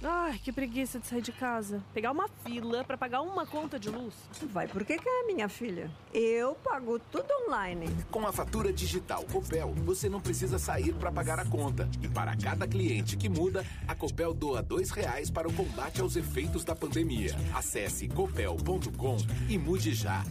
Ai, 0.04 0.38
que 0.40 0.52
preguiça 0.52 1.00
de 1.00 1.08
sair 1.08 1.22
de 1.22 1.32
casa. 1.32 1.82
Pegar 1.94 2.12
uma 2.12 2.28
fila 2.28 2.84
para 2.84 2.98
pagar 2.98 3.22
uma 3.22 3.46
conta 3.46 3.80
de 3.80 3.90
luz. 3.90 4.14
Vai 4.52 4.68
porque 4.68 4.98
quer, 4.98 5.26
minha 5.26 5.48
filha. 5.48 5.90
Eu 6.14 6.54
pago 6.56 7.00
tudo 7.00 7.28
online. 7.48 7.86
Com 8.12 8.28
a 8.28 8.34
fatura 8.34 8.74
digital 8.74 9.24
Copel, 9.32 9.74
você 9.86 10.10
não 10.10 10.20
precisa 10.20 10.60
sair 10.60 10.94
para 10.96 11.14
pagar 11.14 11.40
a 11.40 11.46
conta. 11.46 11.88
E 12.02 12.10
para 12.10 12.36
cada 12.36 12.68
cliente 12.68 13.16
que 13.16 13.30
muda, 13.30 13.66
a 13.88 13.96
Copel 13.96 14.34
doa 14.34 14.62
dois 14.62 14.90
reais 14.90 15.32
para 15.32 15.48
o 15.48 15.54
combate 15.54 16.02
aos 16.02 16.18
efeitos 16.18 16.66
da 16.66 16.76
pandemia. 16.76 17.38
Acesse 17.56 18.10
copel.com 18.10 19.16
e 19.50 19.58
mude 19.58 19.94
já. 19.94 20.26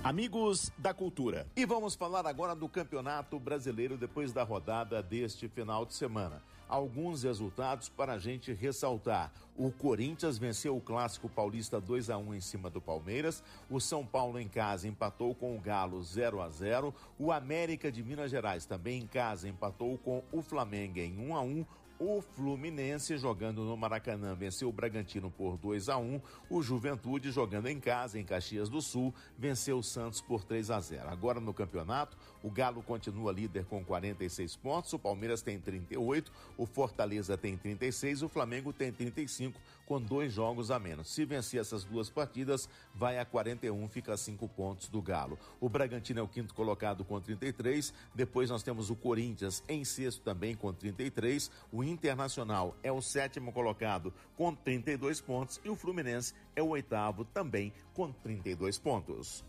Amigos 0.04 0.72
da 0.80 0.96
cultura. 0.96 1.46
E 1.56 1.64
vamos 1.64 1.94
falar 1.94 2.26
agora 2.26 2.56
do 2.56 2.68
Campeonato 2.68 3.40
Brasileiro 3.40 3.98
depois 3.98 4.34
da 4.34 4.42
rodada 4.42 5.04
deste 5.04 5.48
final 5.48 5.86
de 5.86 5.94
semana. 5.94 6.42
Alguns 6.72 7.24
resultados 7.24 7.90
para 7.90 8.14
a 8.14 8.18
gente 8.18 8.54
ressaltar. 8.54 9.30
O 9.58 9.74
Corinthians 9.74 10.38
venceu 10.38 10.78
o 10.78 10.80
Clássico 10.80 11.28
Paulista 11.28 11.82
2 11.82 12.10
a 12.10 12.18
1 12.18 12.36
em 12.36 12.40
cima 12.40 12.70
do 12.70 12.80
Palmeiras. 12.80 13.44
O 13.70 13.82
São 13.82 14.06
Paulo 14.06 14.40
em 14.40 14.48
casa 14.48 14.88
empatou 14.88 15.36
com 15.36 15.54
o 15.54 15.60
Galo 15.60 16.02
0 16.02 16.42
a 16.42 16.48
0. 16.48 16.96
O 17.20 17.30
América 17.30 17.92
de 17.92 18.02
Minas 18.02 18.32
Gerais 18.32 18.66
também 18.66 19.02
em 19.02 19.06
casa 19.06 19.50
empatou 19.50 19.98
com 19.98 20.24
o 20.32 20.42
Flamengo 20.42 21.00
em 21.00 21.20
1 21.20 21.36
a 21.36 21.42
1. 21.42 21.66
O 22.04 22.20
Fluminense, 22.20 23.16
jogando 23.16 23.64
no 23.64 23.78
Maracanã, 23.78 24.34
venceu 24.34 24.68
o 24.70 24.74
Bragantino 24.74 25.30
por 25.30 25.56
2 25.56 25.88
a 25.88 26.00
1. 26.00 26.20
O 26.50 26.64
Juventude, 26.64 27.30
jogando 27.30 27.68
em 27.68 27.80
casa, 27.80 28.18
em 28.18 28.26
Caxias 28.26 28.70
do 28.70 28.82
Sul, 28.82 29.14
venceu 29.38 29.78
o 29.78 29.84
Santos 29.84 30.20
por 30.20 30.44
3 30.44 30.72
a 30.72 30.80
0. 30.80 31.10
Agora 31.10 31.40
no 31.40 31.54
campeonato, 31.54 32.18
o 32.44 32.50
Galo 32.50 32.82
continua 32.82 33.32
líder 33.32 33.66
com 33.66 33.84
46 33.84 34.56
pontos, 34.56 34.94
o 34.94 35.00
Palmeiras 35.00 35.42
tem 35.42 35.60
38, 35.60 36.32
o 36.58 36.66
Fortaleza 36.66 37.38
tem 37.38 37.58
36, 37.58 38.24
o 38.24 38.30
Flamengo 38.30 38.74
tem 38.74 38.92
35, 38.92 39.60
com 39.86 40.02
dois 40.02 40.34
jogos 40.34 40.72
a 40.72 40.80
menos. 40.80 41.10
Se 41.14 41.26
vencer 41.26 41.60
essas 41.60 41.84
duas 41.84 42.10
partidas, 42.10 42.68
vai 42.94 43.20
a 43.20 43.26
41, 43.26 43.88
fica 43.90 44.14
a 44.14 44.18
5 44.18 44.48
pontos 44.50 44.90
do 44.90 45.02
Galo. 45.02 45.38
O 45.60 45.70
Bragantino 45.70 46.20
é 46.20 46.24
o 46.24 46.28
quinto 46.28 46.54
colocado 46.54 47.04
com 47.04 47.20
33, 47.20 47.94
depois 48.16 48.50
nós 48.50 48.64
temos 48.64 48.90
o 48.90 48.96
Corinthians 48.96 49.64
em 49.68 49.84
sexto 49.84 50.22
também 50.22 50.56
com 50.56 50.74
33, 50.74 51.52
o 51.72 51.84
Internacional 51.84 52.76
é 52.84 52.92
o 52.92 53.02
sétimo 53.02 53.52
colocado 53.52 54.14
com 54.36 54.54
32 54.56 55.22
pontos 55.22 55.60
e 55.64 55.70
o 55.70 55.76
Fluminense 55.76 56.34
é 56.56 56.62
o 56.62 56.70
oitavo 56.70 57.26
também 57.26 57.74
com 57.94 58.12
32 58.12 58.80
pontos. 58.80 59.44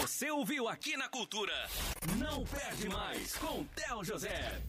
Você 0.00 0.30
ouviu 0.30 0.68
aqui 0.68 0.96
na 0.96 1.08
Cultura. 1.08 1.52
Não 2.22 2.44
perde 2.44 2.88
mais 2.88 3.36
com 3.36 3.64
Theo 3.74 4.04
José. 4.04 4.62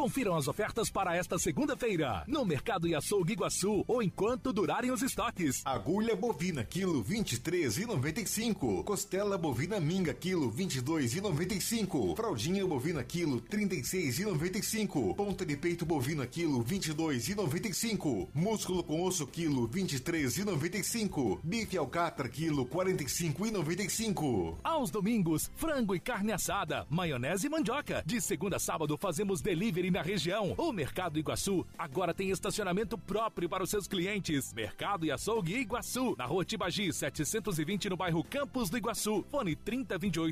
Confiram 0.00 0.34
as 0.34 0.48
ofertas 0.48 0.88
para 0.88 1.14
esta 1.14 1.38
segunda-feira 1.38 2.24
no 2.26 2.42
Mercado 2.42 2.88
e 2.88 2.94
Açougue 2.94 3.34
Iguaçu 3.34 3.84
ou 3.86 4.02
enquanto 4.02 4.50
durarem 4.50 4.90
os 4.90 5.02
estoques. 5.02 5.60
Agulha 5.62 6.16
bovina 6.16 6.64
quilo 6.64 7.04
23,95. 7.04 8.82
Costela 8.82 9.36
bovina 9.36 9.78
minga 9.78 10.14
quilo 10.14 10.50
22,95. 10.50 12.16
Fraldinha 12.16 12.66
bovina 12.66 13.04
quilo 13.04 13.42
36,95. 13.42 15.14
Ponta 15.14 15.44
de 15.44 15.54
peito 15.54 15.84
bovina 15.84 16.26
quilo 16.26 16.64
22,95. 16.64 18.28
Músculo 18.32 18.82
com 18.82 19.02
osso 19.02 19.26
quilo 19.26 19.68
23,95. 19.68 21.40
Bife 21.44 21.76
alcatra 21.76 22.26
quilo 22.26 22.64
45,95. 22.64 24.56
Aos 24.64 24.90
domingos, 24.90 25.50
frango 25.56 25.94
e 25.94 26.00
carne 26.00 26.32
assada, 26.32 26.86
maionese 26.88 27.48
e 27.48 27.50
mandioca. 27.50 28.02
De 28.06 28.18
segunda 28.18 28.56
a 28.56 28.58
sábado 28.58 28.96
fazemos 28.96 29.42
delivery 29.42 29.89
na 29.90 30.02
região. 30.02 30.54
O 30.56 30.72
Mercado 30.72 31.18
Iguaçu 31.18 31.66
agora 31.78 32.14
tem 32.14 32.30
estacionamento 32.30 32.96
próprio 32.96 33.48
para 33.48 33.62
os 33.62 33.70
seus 33.70 33.86
clientes. 33.86 34.52
Mercado 34.54 35.04
e 35.04 35.10
Açougue 35.10 35.56
Iguaçu, 35.56 36.14
na 36.16 36.24
rua 36.24 36.44
Tibagi, 36.44 36.92
720 36.92 37.90
no 37.90 37.96
bairro 37.96 38.22
Campos 38.24 38.70
do 38.70 38.78
Iguaçu. 38.78 39.24
Fone 39.30 39.56
3028 39.56 40.30